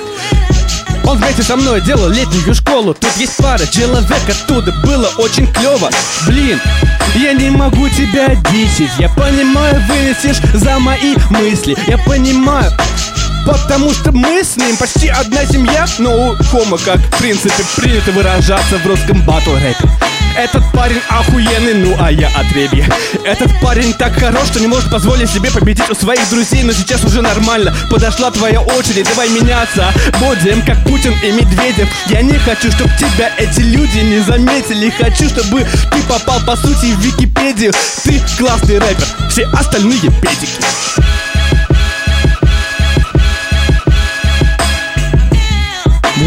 Он 1.05 1.17
вместе 1.17 1.43
со 1.43 1.57
мной 1.57 1.81
делал 1.81 2.09
летнюю 2.09 2.55
школу. 2.55 2.93
Тут 2.93 3.17
есть 3.17 3.37
пара 3.39 3.65
человек 3.67 4.11
оттуда 4.29 4.73
Было 4.85 5.09
очень 5.17 5.51
клево. 5.51 5.89
Блин, 6.27 6.61
я 7.15 7.33
не 7.33 7.49
могу 7.49 7.89
тебя 7.89 8.35
дичить 8.53 8.91
Я 8.99 9.09
понимаю, 9.09 9.83
вынесешь 9.89 10.43
за 10.53 10.79
мои 10.79 11.17
мысли. 11.31 11.75
Я 11.87 11.97
понимаю, 11.97 12.71
Потому 13.49 13.95
что 13.95 14.13
мы 14.13 14.45
с 14.45 14.59
ним 14.59 14.77
почти 14.77 15.09
одна 15.09 15.47
семья. 15.47 15.87
Но 15.99 16.33
у 16.33 16.37
Хома, 16.51 16.77
как 16.77 16.99
в 16.99 17.19
принципе 17.19 17.65
принято 17.77 18.13
выражаться 18.13 18.77
в 18.77 18.87
русском 18.87 19.23
батл 19.23 19.55
рэпе. 19.55 19.89
Этот 20.37 20.63
парень 20.73 21.01
охуенный, 21.09 21.73
ну 21.75 21.97
а 21.99 22.13
я 22.13 22.29
отребье. 22.37 22.87
Этот 23.25 23.51
парень 23.63 23.95
так 23.95 24.13
хорош, 24.13 24.49
что 24.49 24.61
не 24.61 24.67
может 24.67 24.91
позволить 24.91 25.31
себе 25.31 25.51
победить 25.51 25.89
у 25.89 25.95
своих 25.95 26.29
друзей 26.29 26.63
Но 26.63 26.73
сейчас 26.73 27.03
уже 27.05 27.23
нормально, 27.23 27.75
подошла 27.91 28.31
твоя 28.31 28.61
очередь 28.61 29.09
Давай 29.09 29.29
меняться, 29.31 29.93
будем 30.21 30.63
как 30.65 30.85
Путин 30.85 31.15
и 31.25 31.33
Медведев. 31.33 31.89
Я 32.07 32.21
не 32.21 32.35
хочу, 32.35 32.71
чтобы 32.71 32.91
тебя 32.99 33.33
эти 33.39 33.61
люди 33.61 33.99
не 34.01 34.21
заметили. 34.21 34.91
Хочу, 34.91 35.29
чтобы 35.29 35.67
ты 35.91 36.03
попал 36.03 36.41
по 36.47 36.55
сути 36.55 36.93
в 36.95 37.01
Википедию. 37.01 37.73
Ты 38.05 38.21
классный 38.39 38.79
рэпер, 38.79 39.07
все 39.31 39.45
остальные 39.55 40.11
педики 40.21 40.63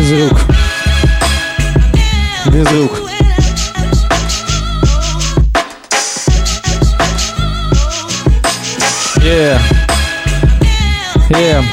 Без 0.01 0.11
рук. 0.13 0.39
Без 2.47 2.67
рук. 2.71 3.01
Е. 9.17 9.59
Е. 11.29 11.63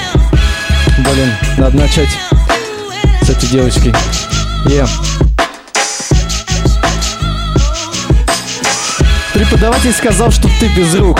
Блин, 0.98 1.32
надо 1.56 1.78
начать 1.78 2.08
с 3.22 3.30
этой 3.30 3.48
девочкой. 3.48 3.94
Е. 4.66 4.86
Преподаватель 9.32 9.94
сказал, 9.94 10.30
что 10.30 10.50
ты 10.60 10.68
без 10.76 10.94
рук. 10.96 11.18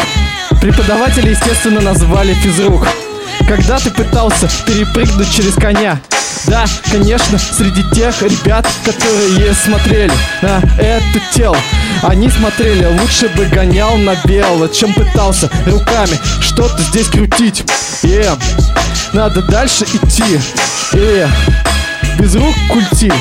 Преподавателя, 0.60 1.30
естественно, 1.30 1.80
назвали 1.80 2.34
физрук. 2.34 2.86
Когда 3.48 3.78
ты 3.78 3.90
пытался 3.90 4.46
перепрыгнуть 4.66 5.32
через 5.32 5.54
коня, 5.54 5.98
да, 6.48 6.64
конечно, 6.90 7.38
среди 7.38 7.82
тех 7.94 8.22
ребят, 8.22 8.66
которые 8.84 9.54
смотрели 9.54 10.12
на 10.42 10.60
это 10.78 11.20
тело. 11.34 11.56
Они 12.02 12.30
смотрели, 12.30 12.86
лучше 13.00 13.28
бы 13.28 13.44
гонял 13.46 13.96
на 13.98 14.14
бело, 14.24 14.68
чем 14.68 14.92
пытался 14.94 15.50
руками 15.66 16.18
что-то 16.40 16.82
здесь 16.82 17.08
крутить. 17.08 17.64
Е, 18.02 18.30
надо 19.12 19.42
дальше 19.42 19.84
идти. 19.84 20.40
Е, 20.92 21.28
без 22.18 22.34
рук 22.34 22.54
культи. 22.70 23.12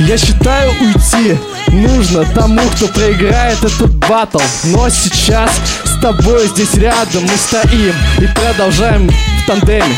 Я 0.00 0.18
считаю 0.18 0.72
уйти 0.80 1.38
нужно 1.68 2.24
тому, 2.34 2.60
кто 2.76 2.88
проиграет 2.88 3.62
этот 3.64 3.94
батл. 4.08 4.40
Но 4.64 4.88
сейчас 4.88 5.50
с 5.84 6.00
тобой 6.00 6.46
здесь 6.48 6.74
рядом 6.74 7.22
мы 7.22 7.36
стоим 7.36 7.94
И 8.18 8.26
продолжаем 8.34 9.08
в 9.08 9.46
тандеме. 9.46 9.96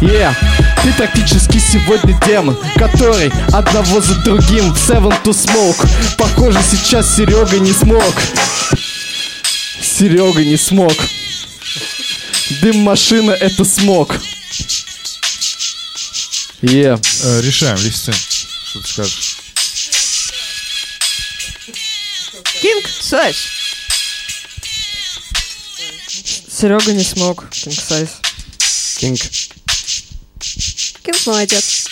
Yeah. 0.00 0.34
Ты 0.84 0.92
практически 0.92 1.58
сегодня 1.58 2.16
демон, 2.26 2.58
который 2.76 3.32
одного 3.52 4.02
за 4.02 4.16
другим 4.16 4.72
в 4.74 4.76
Seven 4.76 5.14
to 5.24 5.32
Smoke 5.32 6.16
Похоже, 6.18 6.60
сейчас 6.62 7.16
Серега 7.16 7.58
не 7.58 7.72
смог 7.72 8.14
Серега 9.80 10.44
не 10.44 10.58
смог 10.58 10.92
Дым 12.60 12.80
машина 12.80 13.30
это 13.32 13.64
смог 13.64 14.14
Yeah. 16.64 16.98
Э, 17.24 17.42
решаем, 17.42 17.76
Лисицин. 17.76 18.14
Что 18.14 18.80
ты 18.80 18.88
скажешь? 18.88 19.36
King 22.62 22.82
Size. 23.02 23.36
Серега 26.50 26.92
не 26.94 27.04
смог. 27.04 27.44
King 27.50 27.68
Size. 27.68 28.08
Кинг. 28.98 29.20
Кинг 31.04 31.26
молодец. 31.26 31.86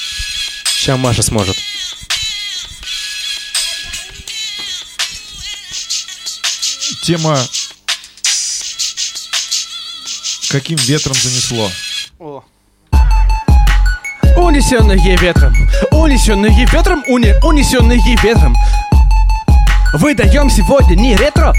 Ща 0.64 0.96
Маша 0.96 1.22
сможет. 1.22 1.56
Тема 7.04 7.38
«Каким 10.50 10.78
ветром 10.78 11.14
занесло». 11.14 11.70
унесенные 14.36 15.16
ветром, 15.18 15.54
унесенные 15.90 16.66
ветром, 16.66 17.04
уни, 17.06 17.34
унесенные 17.42 18.00
ветром. 18.22 18.56
Выдаем 19.94 20.48
сегодня 20.48 20.94
не 20.94 21.16
ретро, 21.16 21.52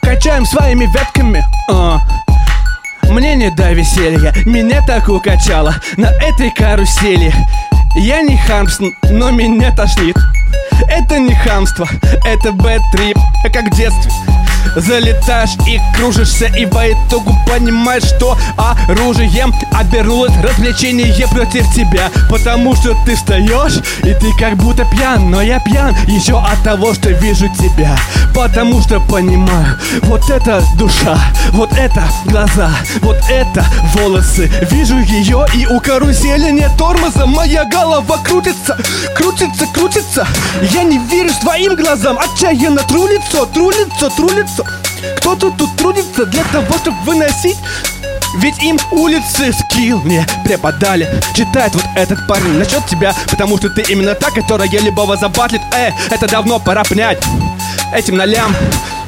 качаем 0.00 0.46
своими 0.46 0.86
ветками. 0.86 1.44
а. 1.68 2.00
Мне 3.12 3.34
не 3.34 3.50
до 3.50 3.72
веселья, 3.72 4.32
меня 4.46 4.80
так 4.86 5.10
укачало 5.10 5.74
на 5.98 6.06
этой 6.06 6.50
карусели. 6.50 7.30
Я 7.94 8.22
не 8.22 8.38
хамс, 8.38 8.78
но 9.10 9.30
меня 9.30 9.70
тошнит. 9.70 10.16
Это 10.88 11.18
не 11.18 11.34
хамство, 11.34 11.86
это 12.24 12.52
бэт-трип, 12.52 13.18
как 13.52 13.66
в 13.66 13.76
детстве. 13.76 14.10
Залетаешь 14.76 15.56
и 15.66 15.80
кружишься, 15.96 16.46
и 16.46 16.66
по 16.66 16.90
итогу 16.90 17.36
понимаешь, 17.46 18.04
что 18.04 18.36
оружием 18.88 19.54
обернулось 19.72 20.36
развлечение 20.42 21.26
против 21.28 21.72
тебя. 21.74 22.10
Потому 22.28 22.74
что 22.74 22.96
ты 23.04 23.16
встаешь, 23.16 23.78
и 24.02 24.14
ты 24.14 24.32
как 24.38 24.56
будто 24.56 24.84
пьян, 24.84 25.30
но 25.30 25.42
я 25.42 25.60
пьян 25.60 25.94
еще 26.06 26.38
от 26.38 26.62
того, 26.62 26.94
что 26.94 27.10
вижу 27.10 27.48
тебя. 27.48 27.96
Потому 28.34 28.80
что 28.80 29.00
понимаю, 29.00 29.78
вот 30.02 30.28
это 30.30 30.62
душа, 30.76 31.18
вот 31.50 31.72
это 31.76 32.02
глаза, 32.24 32.70
вот 33.02 33.18
это 33.28 33.64
волосы. 33.94 34.50
Вижу 34.70 34.98
ее, 34.98 35.46
и 35.54 35.66
у 35.66 35.80
карусели 35.80 36.50
нет 36.50 36.70
тормоза, 36.78 37.26
моя 37.26 37.64
голова 37.64 38.18
крутится, 38.18 38.78
крутится, 39.14 39.66
крутится. 39.74 40.26
Я 40.72 40.82
не 40.84 40.98
верю 40.98 41.30
своим 41.32 41.76
глазам, 41.76 42.18
отчаянно 42.18 42.82
тру 42.82 43.06
лицо, 43.06 43.44
тру 43.46 43.70
лицо, 43.70 44.08
тру 44.16 44.28
лицо. 44.30 44.51
Кто-то 45.18 45.50
тут 45.50 45.76
трудится 45.76 46.26
для 46.26 46.44
того, 46.44 46.76
чтобы 46.78 46.96
выносить. 47.04 47.56
Ведь 48.38 48.62
им 48.62 48.78
улицы 48.90 49.52
скилл 49.52 50.00
мне 50.00 50.26
преподали. 50.44 51.08
Читает 51.34 51.74
вот 51.74 51.84
этот 51.94 52.26
парень 52.26 52.58
насчет 52.58 52.86
тебя 52.86 53.14
Потому 53.26 53.58
что 53.58 53.68
ты 53.68 53.82
именно 53.92 54.14
та, 54.14 54.30
которая 54.30 54.68
любого 54.70 55.16
забатлит. 55.16 55.60
Э, 55.74 55.90
это 56.10 56.26
давно 56.26 56.58
пора 56.58 56.82
понять. 56.84 57.18
Этим 57.94 58.16
нолям 58.16 58.54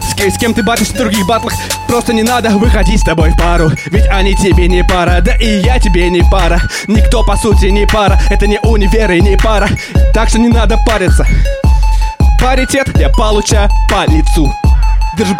с, 0.02 0.34
с 0.34 0.38
кем 0.38 0.52
ты 0.52 0.62
батлишь 0.62 0.88
в 0.88 0.96
других 0.96 1.26
батлах 1.26 1.54
Просто 1.88 2.12
не 2.12 2.22
надо 2.22 2.50
выходить 2.50 3.00
с 3.00 3.04
тобой 3.04 3.30
в 3.30 3.38
пару. 3.38 3.70
Ведь 3.86 4.06
они 4.08 4.34
тебе 4.34 4.68
не 4.68 4.84
пара, 4.84 5.20
да 5.22 5.36
и 5.36 5.62
я 5.62 5.78
тебе 5.78 6.10
не 6.10 6.22
пара. 6.30 6.60
Никто 6.86 7.22
по 7.24 7.36
сути 7.36 7.66
не 7.66 7.86
пара, 7.86 8.20
это 8.30 8.46
не 8.46 8.58
универ 8.60 9.12
и 9.12 9.20
не 9.20 9.36
пара. 9.36 9.68
Так 10.12 10.28
что 10.28 10.38
не 10.38 10.48
надо 10.48 10.76
париться. 10.86 11.26
Паритет 12.40 12.88
я 12.98 13.08
получаю 13.08 13.70
по 13.88 14.04
лицу 14.10 14.52
Держи 15.16 15.36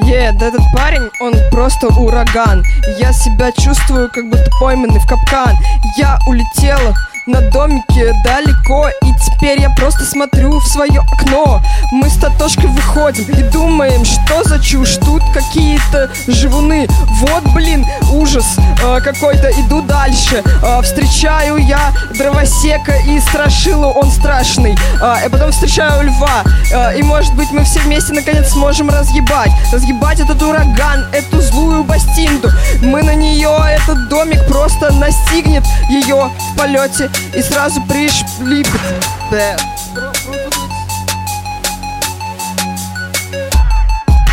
Е, 0.00 0.32
да 0.32 0.46
этот 0.46 0.62
парень, 0.72 1.10
он 1.20 1.34
просто 1.50 1.88
ураган. 1.88 2.64
Я 2.98 3.12
себя 3.12 3.52
чувствую, 3.52 4.10
как 4.10 4.30
будто 4.30 4.50
пойманный 4.58 5.00
в 5.00 5.06
капкан. 5.06 5.56
Я 5.98 6.18
улетела 6.26 6.94
на 7.26 7.40
домике 7.40 8.12
далеко 8.24 8.88
И 8.88 9.12
теперь 9.24 9.60
я 9.60 9.70
просто 9.70 10.04
смотрю 10.04 10.58
в 10.58 10.66
свое 10.66 11.00
окно. 11.12 11.62
Мы 11.92 12.08
с 12.08 12.16
Татошкой 12.16 12.68
выходим 12.68 13.24
и 13.24 13.42
думаем, 13.50 14.04
что 14.04 14.42
за 14.44 14.58
чушь 14.58 14.96
Тут 14.96 15.22
какие-то 15.32 16.10
живуны. 16.26 16.86
Вот, 17.20 17.44
блин, 17.54 17.86
ужас 18.12 18.56
э, 18.82 19.00
какой-то 19.00 19.50
Иду 19.60 19.82
дальше, 19.82 20.42
э, 20.44 20.82
встречаю 20.82 21.58
я 21.58 21.92
дровосека 22.16 22.96
и 23.06 23.20
страшилу 23.20 23.88
Он 23.88 24.10
страшный, 24.10 24.76
э, 25.00 25.26
и 25.26 25.28
потом 25.28 25.52
встречаю 25.52 26.04
льва. 26.06 26.42
Э, 26.72 26.96
И 26.98 27.02
может 27.02 27.34
быть 27.34 27.50
мы 27.52 27.64
все 27.64 27.80
вместе 27.80 28.12
наконец 28.12 28.50
сможем 28.50 28.90
разъебать. 28.90 29.50
Разъебать 29.72 30.20
этот 30.20 30.42
ураган, 30.42 31.06
эту 31.12 31.40
злую 31.40 31.84
бастинду. 31.84 32.50
Мы 32.80 33.02
на 33.02 33.14
нее, 33.14 33.50
этот 33.68 34.08
домик 34.08 34.44
просто 34.46 34.92
настигнет 34.92 35.64
ее 35.88 36.30
в 36.52 36.58
полете 36.58 37.11
И 37.34 37.42
сразу 37.42 37.80
пришлипит 37.86 38.80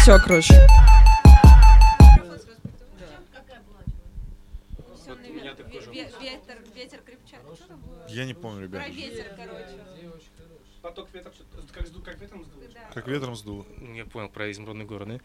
Все, 0.02 0.20
короче 0.20 0.60
Ветер, 6.74 7.02
крепчает. 7.06 7.44
Я 8.08 8.26
не 8.26 8.34
помню, 8.34 8.64
ребят. 8.64 8.84
Про 8.84 8.90
ветер, 8.90 9.26
короче. 9.36 9.80
Поток 10.82 11.14
ветра, 11.14 11.32
как, 11.74 12.04
как 12.04 12.22
ветром 12.22 12.46
сдует. 12.46 12.78
Как 12.94 13.08
ветром 13.08 13.36
сдуло. 13.36 13.66
Я 13.94 14.06
понял 14.06 14.30
про 14.30 14.50
изумрудные 14.50 14.88
горы, 14.88 15.06
да? 15.06 15.20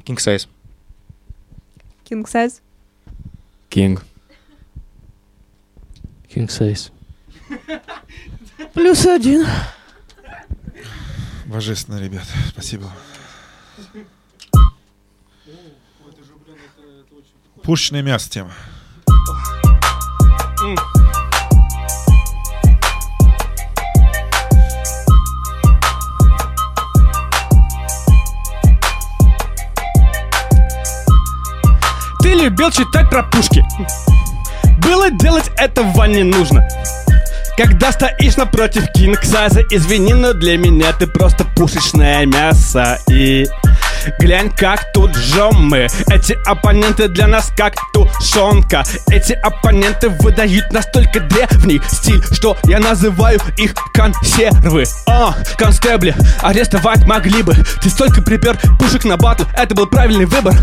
King 0.00 0.16
size. 0.16 0.48
King 2.04 2.24
size. 2.24 2.60
King. 3.70 4.02
King 6.34 6.48
size. 6.48 6.90
Плюс 8.72 9.04
один. 9.04 9.46
Божественно, 11.44 12.00
ребят. 12.00 12.24
Спасибо. 12.48 12.90
Пушечное 17.62 18.02
мясо 18.02 18.30
тема. 18.30 18.52
Ты 32.20 32.34
любил 32.34 32.70
читать 32.70 33.10
про 33.10 33.22
пушки 33.24 33.62
Было 34.80 35.10
делать 35.10 35.50
этого 35.56 36.04
не 36.04 36.22
нужно. 36.22 36.66
Когда 37.56 37.92
стоишь 37.92 38.36
напротив 38.36 38.90
кинг-сайза 38.92 39.62
Извини, 39.70 40.14
но 40.14 40.32
для 40.32 40.56
меня 40.56 40.92
ты 40.92 41.06
просто 41.06 41.44
пушечное 41.56 42.24
мясо. 42.26 42.98
И 43.10 43.46
глянь, 44.18 44.50
как 44.50 44.92
тут 44.92 45.14
жжем 45.14 45.68
мы. 45.68 45.86
Эти 46.10 46.38
оппоненты 46.46 47.08
для 47.08 47.26
нас 47.26 47.52
как 47.56 47.74
тушенка 47.92 48.84
Эти 49.10 49.32
оппоненты 49.32 50.08
выдают 50.08 50.72
настолько 50.72 51.20
древний 51.20 51.80
стиль 51.88 52.22
Что 52.32 52.56
я 52.64 52.78
называю 52.78 53.40
их 53.56 53.74
консервы. 53.92 54.84
А, 55.06 55.34
констебли, 55.56 56.14
арестовать 56.40 57.06
могли 57.06 57.42
бы. 57.42 57.54
Ты 57.82 57.90
столько 57.90 58.22
припер 58.22 58.58
пушек 58.78 59.04
на 59.04 59.16
батл. 59.16 59.44
Это 59.56 59.74
был 59.74 59.86
правильный 59.86 60.26
выбор. 60.26 60.54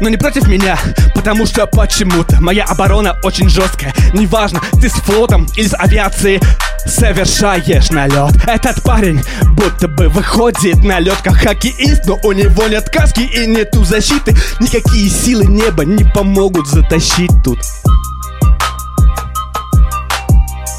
Но 0.00 0.08
не 0.08 0.16
против 0.16 0.46
меня, 0.46 0.78
потому 1.14 1.46
что 1.46 1.66
почему-то 1.66 2.40
моя 2.40 2.64
оборона 2.64 3.18
очень 3.22 3.48
жесткая. 3.48 3.92
Неважно, 4.14 4.60
ты 4.80 4.88
с 4.88 4.94
флотом 4.94 5.46
или 5.56 5.68
с 5.68 5.74
авиацией 5.74 6.40
совершаешь 6.86 7.90
налет. 7.90 8.32
Этот 8.46 8.82
парень 8.82 9.22
будто 9.42 9.88
бы 9.88 10.08
выходит 10.08 10.82
на 10.82 10.98
лед 10.98 11.18
как 11.22 11.34
хоккеист, 11.34 12.06
но 12.06 12.18
у 12.22 12.32
него 12.32 12.66
нет 12.70 12.88
каски 12.88 13.20
и 13.20 13.46
нету 13.46 13.84
защиты. 13.84 14.34
Никакие 14.60 15.10
силы 15.10 15.44
неба 15.44 15.84
не 15.84 16.04
помогут 16.04 16.68
затащить 16.68 17.32
тут. 17.42 17.58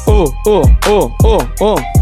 О, 0.06 0.26
о, 0.46 0.62
о, 0.86 1.12
о, 1.22 1.42
о. 1.60 2.01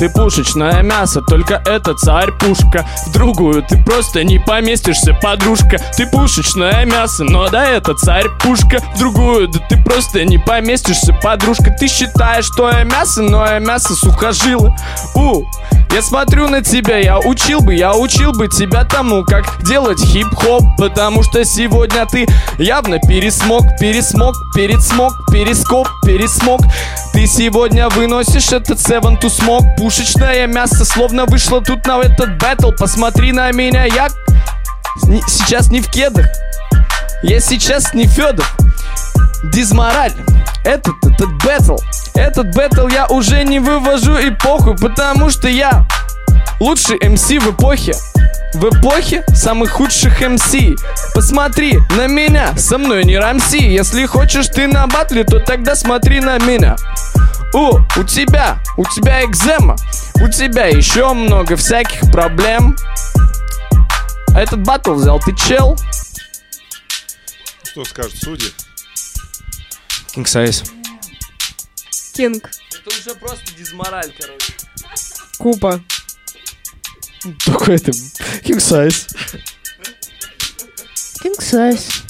Ты 0.00 0.08
пушечное 0.08 0.82
мясо, 0.82 1.20
только 1.20 1.62
это 1.66 1.92
царь 1.92 2.32
пушка. 2.32 2.86
В 3.06 3.12
другую 3.12 3.62
ты 3.62 3.76
просто 3.84 4.24
не 4.24 4.38
поместишься, 4.38 5.12
подружка. 5.12 5.76
Ты 5.94 6.06
пушечное 6.06 6.86
мясо, 6.86 7.22
но 7.22 7.50
да 7.50 7.66
это 7.66 7.92
царь 7.94 8.30
пушка. 8.42 8.78
В 8.94 8.98
другую, 8.98 9.48
да 9.48 9.58
ты 9.68 9.76
просто 9.76 10.24
не 10.24 10.38
поместишься, 10.38 11.12
подружка. 11.12 11.76
Ты 11.78 11.86
считаешь, 11.86 12.46
что 12.46 12.70
я 12.70 12.84
мясо, 12.84 13.20
но 13.20 13.44
я 13.44 13.58
мясо 13.58 13.94
сухожило. 13.94 14.74
У, 15.14 15.44
я 15.92 16.00
смотрю 16.00 16.48
на 16.48 16.62
тебя, 16.62 16.96
я 16.96 17.18
учил 17.18 17.60
бы, 17.60 17.74
я 17.74 17.94
учил 17.94 18.32
бы 18.32 18.48
тебя 18.48 18.84
тому, 18.84 19.22
как 19.22 19.62
делать 19.64 20.00
хип-хоп. 20.00 20.62
Потому 20.78 21.22
что 21.22 21.44
сегодня 21.44 22.06
ты 22.06 22.26
явно 22.58 23.00
пересмог, 23.00 23.64
пересмог, 23.78 24.34
пересмог, 24.54 25.12
перескоп, 25.30 25.88
пересмог. 26.06 26.62
Ты 27.12 27.26
сегодня 27.26 27.90
выносишь 27.90 28.52
этот 28.52 28.78
seven 28.78 29.20
to 29.20 29.28
smoke 29.28 29.64
Пушечное 29.90 30.46
мясо 30.46 30.84
словно 30.84 31.26
вышло 31.26 31.60
тут 31.60 31.84
на 31.84 31.98
этот 31.98 32.38
бэтл 32.38 32.70
Посмотри 32.70 33.32
на 33.32 33.50
меня, 33.50 33.86
я 33.86 34.06
сейчас 35.26 35.68
не 35.68 35.80
в 35.80 35.90
кедах. 35.90 36.26
Я 37.24 37.40
сейчас 37.40 37.92
не 37.92 38.06
Федов 38.06 38.56
Дизмораль. 39.52 40.12
Этот, 40.64 40.94
этот 41.04 41.32
бэтл 41.44 41.76
Этот 42.14 42.54
бэтл 42.54 42.86
я 42.86 43.08
уже 43.08 43.42
не 43.42 43.58
вывожу 43.58 44.12
эпоху 44.12 44.76
Потому 44.76 45.28
что 45.28 45.48
я 45.48 45.84
лучший 46.60 47.00
MC 47.08 47.26
в 47.26 47.50
эпохе. 47.50 47.94
В 48.54 48.66
эпохе 48.66 49.24
самых 49.34 49.72
худших 49.72 50.20
MC. 50.20 50.54
Посмотри 51.14 51.80
на 51.96 52.06
меня, 52.06 52.56
со 52.56 52.78
мной 52.78 53.02
не 53.02 53.18
рамси. 53.18 53.60
Если 53.60 54.06
хочешь 54.06 54.46
ты 54.46 54.68
на 54.68 54.86
батле, 54.86 55.24
то 55.24 55.40
тогда 55.40 55.74
смотри 55.74 56.20
на 56.20 56.38
меня 56.38 56.76
О, 57.52 57.80
у 57.96 58.04
тебя, 58.04 58.62
у 58.76 58.84
тебя 58.84 59.24
экзема 59.24 59.76
У 60.22 60.28
тебя 60.28 60.66
еще 60.66 61.12
много 61.12 61.56
всяких 61.56 62.10
проблем 62.12 62.76
Этот 64.36 64.62
батл 64.62 64.94
взял 64.94 65.18
ты 65.20 65.34
чел 65.34 65.76
Что 67.64 67.84
скажут 67.84 68.16
судьи? 68.16 68.52
King 70.14 70.24
Size. 70.24 70.68
Кинг. 72.14 72.50
Это 72.72 72.96
уже 72.96 73.14
просто 73.14 73.54
дизмораль, 73.56 74.12
короче 74.18 74.52
Купа. 75.38 75.80
Такой 77.44 77.76
это 77.76 77.90
King 77.90 78.58
Size. 78.58 79.16
King 81.22 81.38
size. 81.38 82.00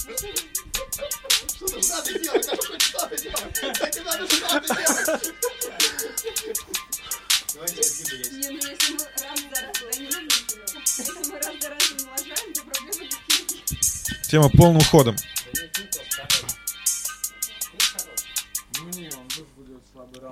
Тема 14.31 14.49
полным 14.51 14.83
ходом. 14.83 15.17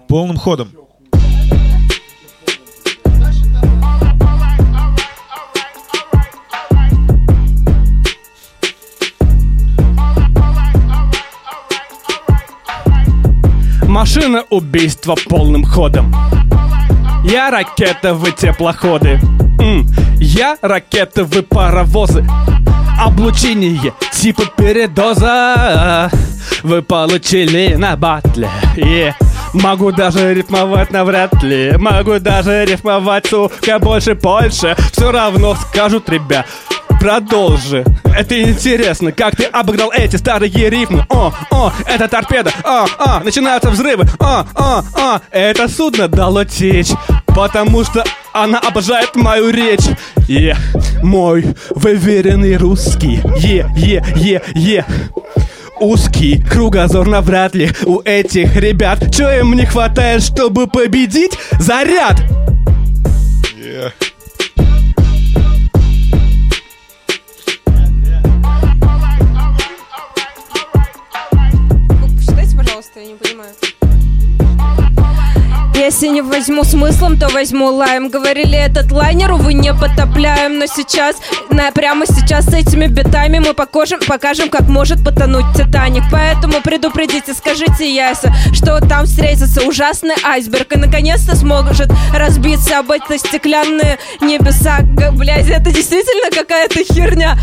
Полным 0.09 0.37
ходом. 0.37 0.88
Машина 13.89 14.45
убийства 14.51 15.17
полным 15.29 15.65
ходом. 15.65 16.15
Я 17.25 17.51
ракета, 17.51 18.13
вы 18.15 18.33
теплоходы. 18.33 19.19
М, 19.61 19.87
Я 20.21 20.57
ракета, 20.61 21.25
вы 21.25 21.43
паровозы. 21.43 22.25
Облучение 23.01 23.93
типа 24.13 24.43
передоза 24.57 26.11
Вы 26.65 26.83
получили 26.83 27.75
на 27.77 27.97
батле 27.97 28.51
Е. 28.77 29.15
Могу 29.55 29.93
даже 29.93 30.35
рифмовать 30.35 30.91
навряд 30.91 31.43
ли 31.45 31.77
Могу 31.79 32.19
даже 32.19 32.65
рифмовать, 32.65 33.27
сука, 33.27 33.79
больше 33.79 34.17
Польши 34.17 34.77
Все 34.93 35.13
равно 35.13 35.55
скажут, 35.55 36.09
ребят 36.11 36.47
Продолжи. 37.01 37.85
Это 38.17 38.43
интересно, 38.43 39.13
как 39.13 39.37
ты 39.37 39.45
обыграл 39.45 39.93
эти 39.93 40.17
старые 40.17 40.51
рифмы. 40.69 41.07
О, 41.09 41.33
о, 41.51 41.73
это 41.87 42.09
торпеда. 42.09 42.51
О, 42.65 42.87
о, 42.99 43.21
начинаются 43.21 43.71
взрывы. 43.71 44.05
О, 44.19 44.45
о, 44.55 44.83
о, 44.95 45.21
это 45.31 45.69
судно 45.69 46.09
дало 46.09 46.45
течь. 46.45 46.91
Потому 47.27 47.85
что 47.85 48.05
она 48.33 48.59
обожает 48.59 49.15
мою 49.15 49.51
речь. 49.51 49.87
Е, 50.27 50.57
мой 51.03 51.45
выверенный 51.71 52.57
русский. 52.57 53.21
Е, 53.37 53.67
е, 53.77 54.03
е, 54.17 54.43
е. 54.55 54.85
Узкий 55.81 56.43
кругозор 56.43 57.07
навряд 57.07 57.55
ли 57.55 57.71
у 57.85 58.01
этих 58.01 58.57
ребят. 58.57 59.15
Чё 59.15 59.31
им 59.31 59.55
не 59.55 59.65
хватает, 59.65 60.23
чтобы 60.23 60.67
победить? 60.67 61.39
Заряд! 61.61 62.17
Yeah. 63.57 63.93
Если 75.89 76.09
не 76.09 76.21
возьму 76.21 76.65
смыслом, 76.65 77.19
то 77.19 77.31
возьму 77.31 77.69
лаем 77.69 78.11
Говорили, 78.11 78.59
этот 78.59 78.93
лайнер, 78.93 79.33
увы, 79.33 79.55
не 79.55 79.73
потопляем 79.73 80.59
Но 80.59 80.67
сейчас, 80.67 81.17
на, 81.49 81.71
прямо 81.71 82.05
сейчас 82.05 82.45
с 82.45 82.53
этими 82.53 82.89
битами 82.89 83.39
Мы 83.39 83.55
покажем, 83.55 83.99
покажем, 84.07 84.51
как 84.51 84.69
может 84.69 85.03
потонуть 85.03 85.47
Титаник. 85.57 86.03
Поэтому 86.13 86.61
предупредите, 86.61 87.33
скажите 87.33 87.91
Яйса 87.91 88.31
Что 88.53 88.87
там 88.87 89.07
встретится 89.07 89.67
ужасный 89.67 90.17
айсберг 90.23 90.75
И 90.75 90.79
наконец-то 90.79 91.35
сможет 91.35 91.91
разбиться 92.13 92.81
об 92.81 92.91
эти 92.91 93.17
стеклянные 93.17 93.99
небеса. 94.21 94.81
Блядь, 95.13 95.49
это 95.49 95.73
действительно 95.73 96.31
какая-то 96.31 96.85
херня 96.85 97.39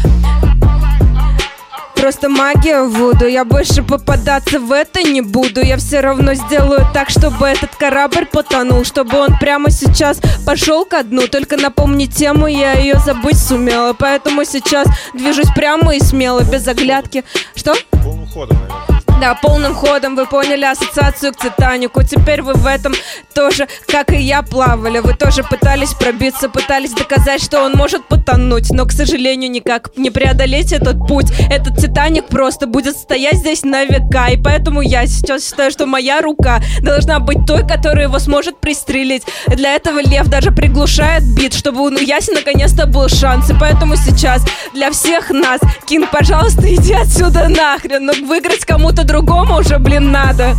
Просто 1.95 2.29
магия 2.29 2.83
Вуду. 2.83 3.27
Я 3.27 3.45
больше 3.45 3.83
попадаться 3.83 4.59
в 4.59 4.71
это 4.71 5.01
не 5.01 5.21
буду. 5.21 5.61
Я 5.61 5.77
все 5.77 6.01
равно 6.01 6.33
сделаю 6.33 6.85
так, 6.93 7.09
чтобы 7.09 7.47
этот 7.47 7.75
корабль 7.75 8.25
потонул 8.25 8.83
Чтобы 8.83 9.17
он 9.19 9.37
прямо 9.39 9.71
сейчас 9.71 10.19
пошел 10.45 10.85
ко 10.85 11.03
дну. 11.03 11.27
Только 11.27 11.57
напомни 11.57 12.05
тему, 12.05 12.47
я 12.47 12.73
ее 12.73 12.99
забыть 12.99 13.39
сумела. 13.39 13.93
Поэтому 13.93 14.45
сейчас 14.45 14.87
движусь 15.13 15.49
прямо 15.55 15.95
и 15.95 15.99
смело, 15.99 16.41
без 16.41 16.67
оглядки. 16.67 17.23
Что? 17.55 17.73
Полным 18.03 18.27
ходом, 18.27 18.57
наверное. 18.59 19.04
Да, 19.21 19.33
полным 19.33 19.73
ходом 19.73 20.15
вы 20.15 20.25
поняли 20.25 20.65
ассоциацию 20.65 21.33
к 21.33 21.37
Титанику 21.37 22.03
Теперь 22.03 22.41
вы 22.41 22.53
в 22.53 22.67
этом 22.67 22.93
тоже, 23.33 23.67
как 23.87 24.11
и 24.11 24.17
я, 24.17 24.41
плавали. 24.41 24.99
Вы 24.99 25.13
тоже 25.13 25.43
пытались 25.43 25.93
пробиться, 25.93 26.49
пытались 26.49 26.91
доказать, 26.91 27.41
что 27.41 27.63
он 27.63 27.73
может 27.73 28.05
потонуть. 28.05 28.71
Но, 28.71 28.85
к 28.85 28.91
сожалению, 28.91 29.49
никак 29.51 29.95
не 29.97 30.09
преодолеть 30.09 30.73
этот 30.73 31.07
путь. 31.07 31.27
Этот 31.49 31.77
Титаник 31.77 32.27
просто 32.27 32.67
будет 32.67 32.97
стоять 32.97 33.35
здесь 33.35 33.63
на 33.63 33.85
века. 33.85 34.27
И 34.27 34.37
поэтому 34.37 34.81
я 34.81 35.07
сейчас 35.07 35.45
считаю, 35.47 35.71
что 35.71 35.85
моя 35.85 36.21
рука 36.21 36.61
должна 36.81 37.19
быть 37.19 37.45
той, 37.47 37.67
которая 37.67 38.07
его 38.07 38.19
сможет 38.19 38.59
пристрелить. 38.59 39.23
Для 39.47 39.75
этого 39.75 39.99
Лев 39.99 40.27
даже 40.27 40.51
приглушает 40.51 41.23
бит, 41.23 41.53
чтобы 41.53 41.81
у 41.81 41.89
Яси 41.89 42.31
наконец-то 42.31 42.85
был 42.85 43.07
шанс. 43.07 43.49
И 43.49 43.55
поэтому 43.59 43.95
сейчас 43.95 44.43
для 44.73 44.91
всех 44.91 45.29
нас 45.29 45.61
Кинг, 45.85 46.11
пожалуйста, 46.11 46.73
иди 46.73 46.93
отсюда 46.93 47.47
нахрен. 47.47 48.05
Но 48.05 48.13
выиграть 48.27 48.65
кому-то 48.65 49.04
другому 49.05 49.57
уже, 49.59 49.79
блин, 49.79 50.11
надо 50.11 50.55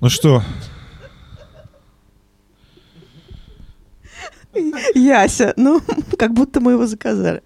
Ну 0.00 0.08
что, 0.08 0.42
Яся, 4.94 5.52
ну, 5.56 5.82
как 6.18 6.32
будто 6.32 6.60
мы 6.60 6.72
его 6.72 6.86
заказали. 6.86 7.42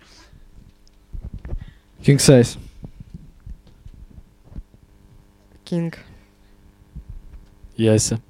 King 2.00 2.16
size. 2.16 2.58
Кинг. 5.64 5.98
Яся. 7.76 8.20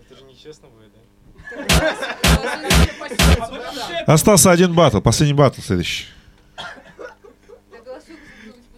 Это 0.00 0.16
же 0.16 0.24
нечестно 0.24 0.68
будет, 0.68 0.92
да? 0.92 1.96
остался 4.06 4.50
один 4.50 4.74
батл, 4.74 5.00
последний 5.00 5.34
батл 5.34 5.60
следующий. 5.60 6.06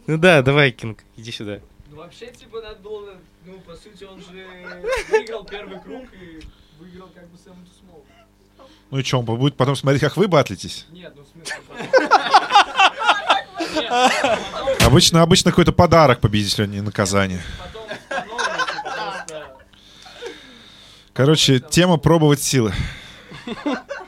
Ну 0.06 0.18
да, 0.18 0.42
давай, 0.42 0.70
Кинг, 0.70 1.00
иди 1.16 1.32
сюда. 1.32 1.58
Ну 1.90 1.96
вообще, 1.96 2.26
типа, 2.26 2.60
надо 2.60 2.76
было, 2.76 3.14
ну, 3.44 3.58
по 3.60 3.74
сути, 3.74 4.04
он 4.04 4.20
же 4.20 4.46
выиграл 5.10 5.44
первый 5.44 5.80
круг 5.80 6.04
и 6.12 6.40
выиграл 6.78 7.08
как 7.08 7.28
бы 7.28 7.36
Сэм 7.36 7.54
Смол. 7.80 8.04
Ну 8.90 8.98
и 8.98 9.02
что, 9.02 9.18
он 9.18 9.24
будет 9.24 9.56
потом 9.56 9.74
смотреть, 9.74 10.02
как 10.02 10.16
вы 10.16 10.28
батлитесь? 10.28 10.86
Нет, 10.90 11.12
ну 11.16 11.22
в 11.22 11.28
смысле... 11.28 11.56
Обычно, 14.86 15.22
обычно 15.22 15.50
какой-то 15.50 15.72
подарок 15.72 16.20
победителю, 16.20 16.64
а 16.64 16.66
не 16.68 16.80
наказание. 16.80 17.42
Короче, 21.12 21.60
тема 21.60 21.96
пробовать 21.96 22.42
силы. 22.42 22.72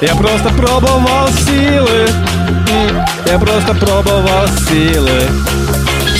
Я 0.00 0.14
просто 0.14 0.50
пробовал 0.50 1.28
силы. 1.46 2.08
Я 3.26 3.38
просто 3.38 3.74
пробовал 3.74 4.46
силы. 4.68 5.22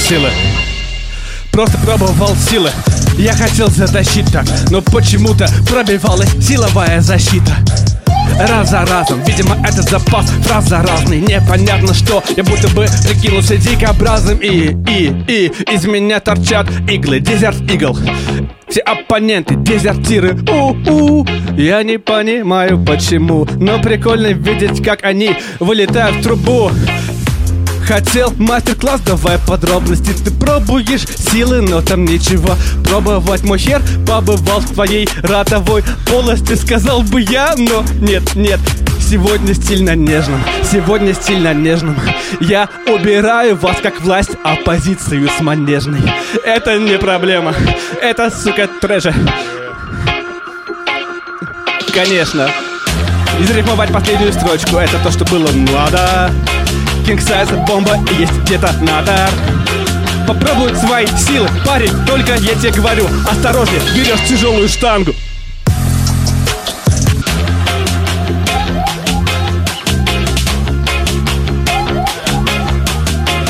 Силы. 0.08 0.30
Просто 1.52 1.78
пробовал 1.78 2.34
силы. 2.36 2.70
Я 3.16 3.32
хотел 3.34 3.68
затащить 3.68 4.30
так, 4.32 4.46
но 4.70 4.80
почему-то 4.80 5.48
пробивалась 5.68 6.30
силовая 6.40 7.00
защита. 7.00 7.56
Раз 8.38 8.70
за 8.70 8.86
разом, 8.86 9.20
видимо, 9.24 9.56
этот 9.66 9.90
запас 9.90 10.30
фраз 10.42 10.68
заразный 10.68 11.20
Непонятно 11.20 11.92
что, 11.92 12.22
я 12.36 12.44
будто 12.44 12.68
бы 12.68 12.86
прикинулся 13.04 13.56
дикобразом 13.56 14.38
И, 14.38 14.76
и, 14.88 15.12
и, 15.26 15.52
из 15.72 15.84
меня 15.86 16.20
торчат 16.20 16.68
иглы, 16.88 17.20
дезерт 17.20 17.60
игл. 17.70 17.98
Все 18.68 18.80
оппоненты, 18.80 19.54
дезертиры, 19.54 20.36
у-у. 20.46 21.26
Я 21.56 21.82
не 21.82 21.98
понимаю 21.98 22.84
почему, 22.84 23.46
но 23.58 23.80
прикольно 23.80 24.28
видеть, 24.28 24.84
как 24.84 25.04
они 25.04 25.34
вылетают 25.58 26.16
в 26.16 26.22
трубу 26.22 26.70
Хотел. 27.88 28.34
Мастер-класс, 28.36 29.00
давай 29.00 29.38
подробности. 29.38 30.12
Ты 30.12 30.30
пробуешь 30.30 31.06
силы, 31.06 31.62
но 31.62 31.80
там 31.80 32.04
ничего 32.04 32.54
Пробовать. 32.84 33.44
Мой 33.44 33.58
хер 33.58 33.80
побывал 34.06 34.60
в 34.60 34.74
твоей 34.74 35.08
ротовой 35.22 35.82
полости. 36.06 36.54
Сказал 36.54 37.00
бы 37.00 37.22
я, 37.22 37.54
но 37.56 37.82
нет, 37.98 38.34
нет. 38.34 38.60
Сегодня 39.00 39.54
стильно 39.54 39.96
нежным, 39.96 40.44
сегодня 40.70 41.14
стильно 41.14 41.54
нежным. 41.54 41.96
Я 42.40 42.68
убираю 42.86 43.56
вас 43.56 43.78
как 43.82 44.02
власть 44.02 44.32
оппозицию 44.44 45.26
с 45.30 45.40
манежной. 45.40 46.02
Это 46.44 46.78
не 46.78 46.98
проблема, 46.98 47.54
это, 48.02 48.30
сука, 48.30 48.68
трэжа. 48.82 49.14
Конечно. 51.94 52.50
Изрифмовать 53.40 53.92
последнюю 53.92 54.32
строчку 54.32 54.78
Это 54.78 54.98
то, 54.98 55.10
что 55.12 55.24
было 55.24 55.48
надо 55.52 56.30
King 57.08 57.16
Size 57.16 57.66
бомба 57.66 57.96
и 58.10 58.20
есть 58.20 58.44
детонатор 58.44 59.30
Попробуй 60.26 60.76
свои 60.76 61.06
силы, 61.06 61.48
парень 61.64 61.90
Только 62.04 62.34
я 62.34 62.54
тебе 62.54 62.70
говорю 62.70 63.06
Осторожнее, 63.26 63.80
берешь 63.94 64.28
тяжелую 64.28 64.68
штангу. 64.68 65.14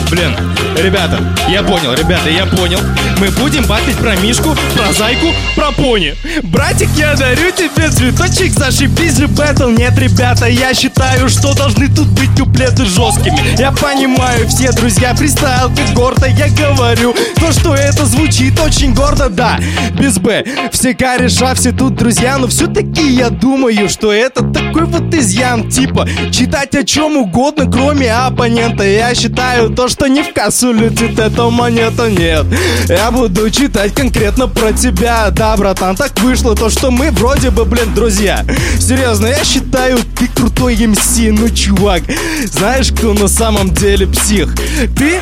Блин, 0.09 0.37
ребята, 0.83 1.21
я 1.49 1.63
понял, 1.63 1.93
ребята, 1.95 2.31
я 2.31 2.47
понял. 2.47 2.79
Мы 3.19 3.31
будем 3.31 3.65
батлить 3.65 3.97
про 3.97 4.17
Мишку, 4.17 4.57
про 4.75 4.93
Зайку, 4.93 5.29
про 5.57 5.73
Пони. 5.73 6.15
Братик, 6.45 6.89
я 6.97 7.15
дарю 7.15 7.51
тебе 7.51 7.89
цветочек, 7.91 8.53
зашибись 8.53 9.17
же 9.17 9.27
бэтл. 9.27 9.69
Нет, 9.71 9.99
ребята, 9.99 10.47
я 10.47 10.75
считаю, 10.75 11.29
что 11.29 11.55
должны 11.55 11.89
тут 11.89 12.07
быть 12.09 12.31
куплеты 12.39 12.85
жесткими. 12.85 13.59
Я 13.59 13.73
понимаю, 13.73 14.47
все 14.49 14.71
друзья 14.73 15.15
фристайл, 15.15 15.71
как 15.75 15.95
гордо 15.95 16.27
я 16.27 16.49
говорю. 16.49 17.15
То, 17.37 17.53
что 17.53 17.75
это 17.75 18.05
звучит 18.05 18.59
очень 18.61 18.95
гордо, 18.95 19.29
да, 19.29 19.59
без 19.99 20.19
Б. 20.19 20.45
Все 20.71 20.95
кореша, 20.95 21.55
все 21.55 21.73
тут 21.73 21.97
друзья, 21.97 22.39
но 22.39 22.47
все-таки 22.47 23.09
я 23.09 23.31
думаю, 23.31 23.89
что 23.89 24.13
это 24.13 24.45
такой 24.45 24.85
вот 24.85 25.13
изъян. 25.15 25.69
Типа, 25.69 26.09
читать 26.31 26.75
о 26.75 26.85
чем 26.85 27.17
угодно, 27.17 27.71
кроме 27.71 28.13
оппонента. 28.13 28.85
Я 28.85 29.15
считаю 29.15 29.71
то, 29.71 29.89
что 29.89 30.07
не 30.07 30.23
в 30.23 30.33
кассу 30.33 30.68
летит 30.73 31.19
эта 31.19 31.51
монета, 31.51 32.11
нет. 32.11 32.47
Я 32.89 33.11
буду 33.11 33.51
читать 33.51 33.95
конкретно 33.95 34.49
про 34.49 34.73
тебя. 34.73 35.31
Да, 35.31 35.57
братан, 35.57 35.97
так 35.97 36.19
вышло 36.21 36.55
то, 36.55 36.69
что 36.71 36.91
мы 36.91 37.11
вроде 37.11 37.51
бы, 37.51 37.65
блин, 37.65 37.95
друзья. 37.95 38.45
Серьезно, 38.79 39.27
я 39.27 39.45
считаю, 39.45 39.99
ты 40.19 40.29
крутой 40.29 40.77
МС, 40.87 41.19
ну, 41.19 41.49
чувак. 41.51 42.03
Знаешь, 42.45 42.91
кто 42.93 43.15
на 43.15 43.29
самом 43.29 43.71
деле 43.71 44.07
псих? 44.07 44.55
Ты 44.97 45.21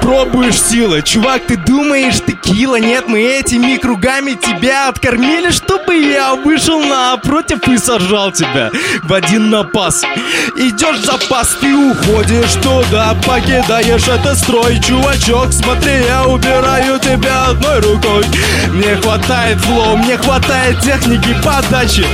пробуешь 0.00 0.60
силы. 0.60 1.02
Чувак, 1.02 1.42
ты 1.46 1.56
думаешь, 1.56 2.20
ты 2.24 2.32
кило? 2.32 2.76
Нет, 2.76 3.04
мы 3.08 3.20
этими 3.20 3.76
кругами 3.76 4.32
тебя 4.32 4.88
откормили, 4.88 5.50
чтобы 5.50 5.94
я 5.94 6.34
вышел 6.34 6.80
напротив 6.80 7.66
и 7.68 7.78
сажал 7.78 8.32
тебя 8.32 8.70
в 9.02 9.12
один 9.12 9.50
напас. 9.50 10.02
Идешь 10.56 10.98
в 11.00 11.04
запас, 11.04 11.56
ты 11.60 11.74
уходишь 11.74 12.54
туда, 12.62 13.16
покидаешь 13.26 14.08
этот 14.08 14.38
строй. 14.38 14.80
Чувачок, 14.86 15.50
смотри, 15.50 16.04
я 16.06 16.26
убираю 16.26 16.98
тебя 16.98 17.46
одной 17.46 17.80
рукой. 17.80 18.22
Мне 18.68 18.96
хватает 18.96 19.58
флоу, 19.60 19.96
мне 19.96 20.18
хватает 20.18 20.78
техники 20.80 21.34
подачи. 21.42 22.04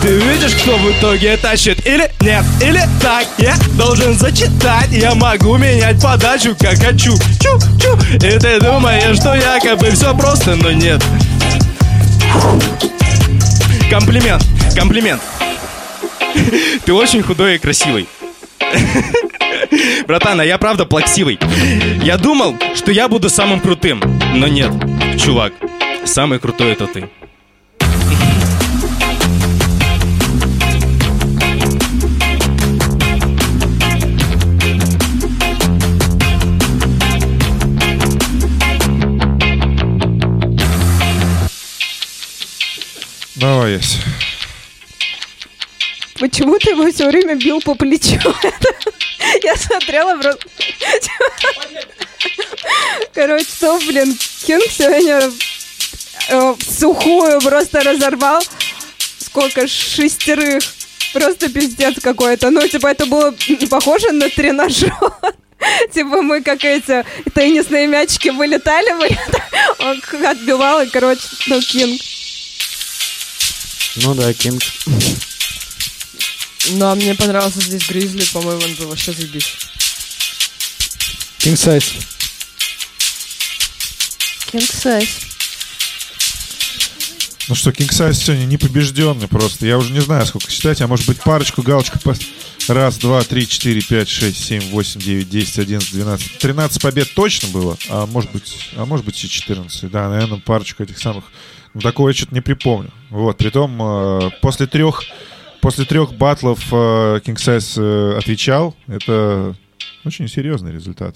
Ты 0.00 0.18
видишь, 0.18 0.54
кто 0.54 0.76
в 0.76 0.92
итоге 0.92 1.36
тащит? 1.36 1.84
Или 1.84 2.08
нет, 2.20 2.44
или 2.60 2.80
так, 3.00 3.26
я 3.38 3.56
должен 3.76 4.16
зачитать. 4.16 4.90
Я 4.90 5.16
могу 5.16 5.56
менять 5.56 6.00
подачу, 6.00 6.54
как 6.60 6.78
хочу. 6.78 7.12
Чу-чу. 7.40 7.98
И 8.14 8.38
ты 8.38 8.60
думаешь, 8.60 9.16
что 9.16 9.34
якобы 9.34 9.90
все 9.90 10.16
просто, 10.16 10.54
но 10.54 10.70
нет. 10.70 11.02
Комплимент, 13.90 14.44
комплимент. 14.76 15.20
Ты 16.84 16.92
очень 16.92 17.22
худой 17.22 17.56
и 17.56 17.58
красивый. 17.58 18.06
Братан, 20.06 20.40
а 20.40 20.44
я 20.44 20.58
правда 20.58 20.84
плаксивый. 20.84 21.38
Я 22.02 22.18
думал, 22.18 22.56
что 22.74 22.92
я 22.92 23.08
буду 23.08 23.30
самым 23.30 23.60
крутым. 23.60 24.00
Но 24.34 24.46
нет, 24.46 24.72
чувак, 25.18 25.52
самый 26.04 26.38
крутой 26.38 26.72
это 26.72 26.86
ты. 26.86 27.08
Давай, 43.36 43.72
Ясь. 43.72 43.98
Почему 46.20 46.56
ты 46.58 46.70
его 46.70 46.88
все 46.92 47.08
время 47.08 47.34
бил 47.34 47.60
по 47.60 47.74
плечу? 47.74 48.20
Я 49.42 49.56
смотрела 49.56 50.20
просто... 50.20 50.46
Короче, 53.14 53.44
что, 53.44 53.78
блин, 53.80 54.16
Кинг 54.46 54.64
сегодня 54.70 55.30
э, 56.28 56.54
сухую 56.60 57.40
просто 57.40 57.82
разорвал. 57.82 58.42
Сколько? 59.18 59.66
Шестерых. 59.66 60.62
Просто 61.12 61.48
пиздец 61.50 62.00
какой-то. 62.00 62.50
Ну, 62.50 62.66
типа, 62.66 62.88
это 62.88 63.06
было 63.06 63.34
похоже 63.68 64.12
на 64.12 64.28
тренажер. 64.30 64.94
Типа 65.92 66.22
мы 66.22 66.42
как 66.42 66.64
эти 66.64 67.04
теннисные 67.34 67.86
мячики 67.86 68.30
вылетали. 68.30 68.90
Он 69.78 70.26
отбивал, 70.26 70.82
и, 70.82 70.88
короче, 70.88 71.22
ну, 71.46 71.60
Кинг. 71.60 72.00
Ну 73.96 74.14
да, 74.14 74.32
Кинг. 74.32 74.62
Ну, 76.70 76.86
а 76.86 76.94
мне 76.94 77.14
понравился 77.14 77.60
здесь 77.60 77.88
Гризли, 77.88 78.24
по-моему, 78.32 78.62
он 78.62 78.74
был 78.76 78.88
вообще 78.88 79.12
заебись. 79.12 79.56
King 81.38 81.54
Size. 81.54 82.06
King 84.52 84.70
Size. 84.70 85.08
Ну 87.48 87.56
что, 87.56 87.70
King 87.70 87.90
Size 87.90 88.14
сегодня 88.14 88.44
непобежденный 88.44 89.26
просто. 89.26 89.66
Я 89.66 89.76
уже 89.76 89.92
не 89.92 90.00
знаю, 90.00 90.24
сколько 90.24 90.50
считать, 90.50 90.80
а 90.80 90.86
может 90.86 91.06
быть 91.06 91.20
парочку, 91.20 91.62
галочку. 91.62 91.98
По... 91.98 92.16
Раз, 92.68 92.96
два, 92.98 93.24
три, 93.24 93.48
четыре, 93.48 93.80
пять, 93.80 94.08
шесть, 94.08 94.44
семь, 94.44 94.62
восемь, 94.70 95.00
девять, 95.00 95.28
десять, 95.28 95.58
одиннадцать, 95.58 95.92
двенадцать. 95.92 96.38
Тринадцать 96.38 96.80
побед 96.80 97.12
точно 97.12 97.48
было, 97.48 97.76
а 97.88 98.06
может 98.06 98.30
быть, 98.30 98.68
а 98.76 98.86
может 98.86 99.04
быть 99.04 99.22
и 99.24 99.28
четырнадцать. 99.28 99.90
Да, 99.90 100.08
наверное, 100.08 100.38
парочку 100.38 100.84
этих 100.84 100.98
самых. 100.98 101.24
Ну, 101.74 101.80
такого 101.80 102.10
я 102.10 102.14
что-то 102.14 102.34
не 102.34 102.40
припомню. 102.40 102.92
Вот, 103.10 103.36
притом 103.36 103.82
э, 103.82 104.30
после 104.40 104.68
трех 104.68 105.02
после 105.62 105.84
трех 105.86 106.12
батлов 106.12 106.58
э, 106.70 107.20
King 107.24 107.36
Size 107.36 107.80
э, 107.80 108.18
отвечал. 108.18 108.74
Это 108.88 109.54
очень 110.04 110.28
серьезный 110.28 110.72
результат. 110.72 111.14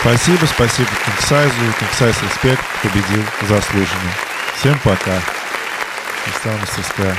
Спасибо, 0.00 0.46
спасибо 0.46 0.88
King 0.88 1.20
Size. 1.20 1.52
King 1.78 1.92
Size 1.98 2.24
респект, 2.24 2.62
победил 2.82 3.24
заслуженно. 3.48 4.12
Всем 4.56 4.78
пока. 4.82 5.20
Настала 6.26 6.56
мастерская. 6.58 7.16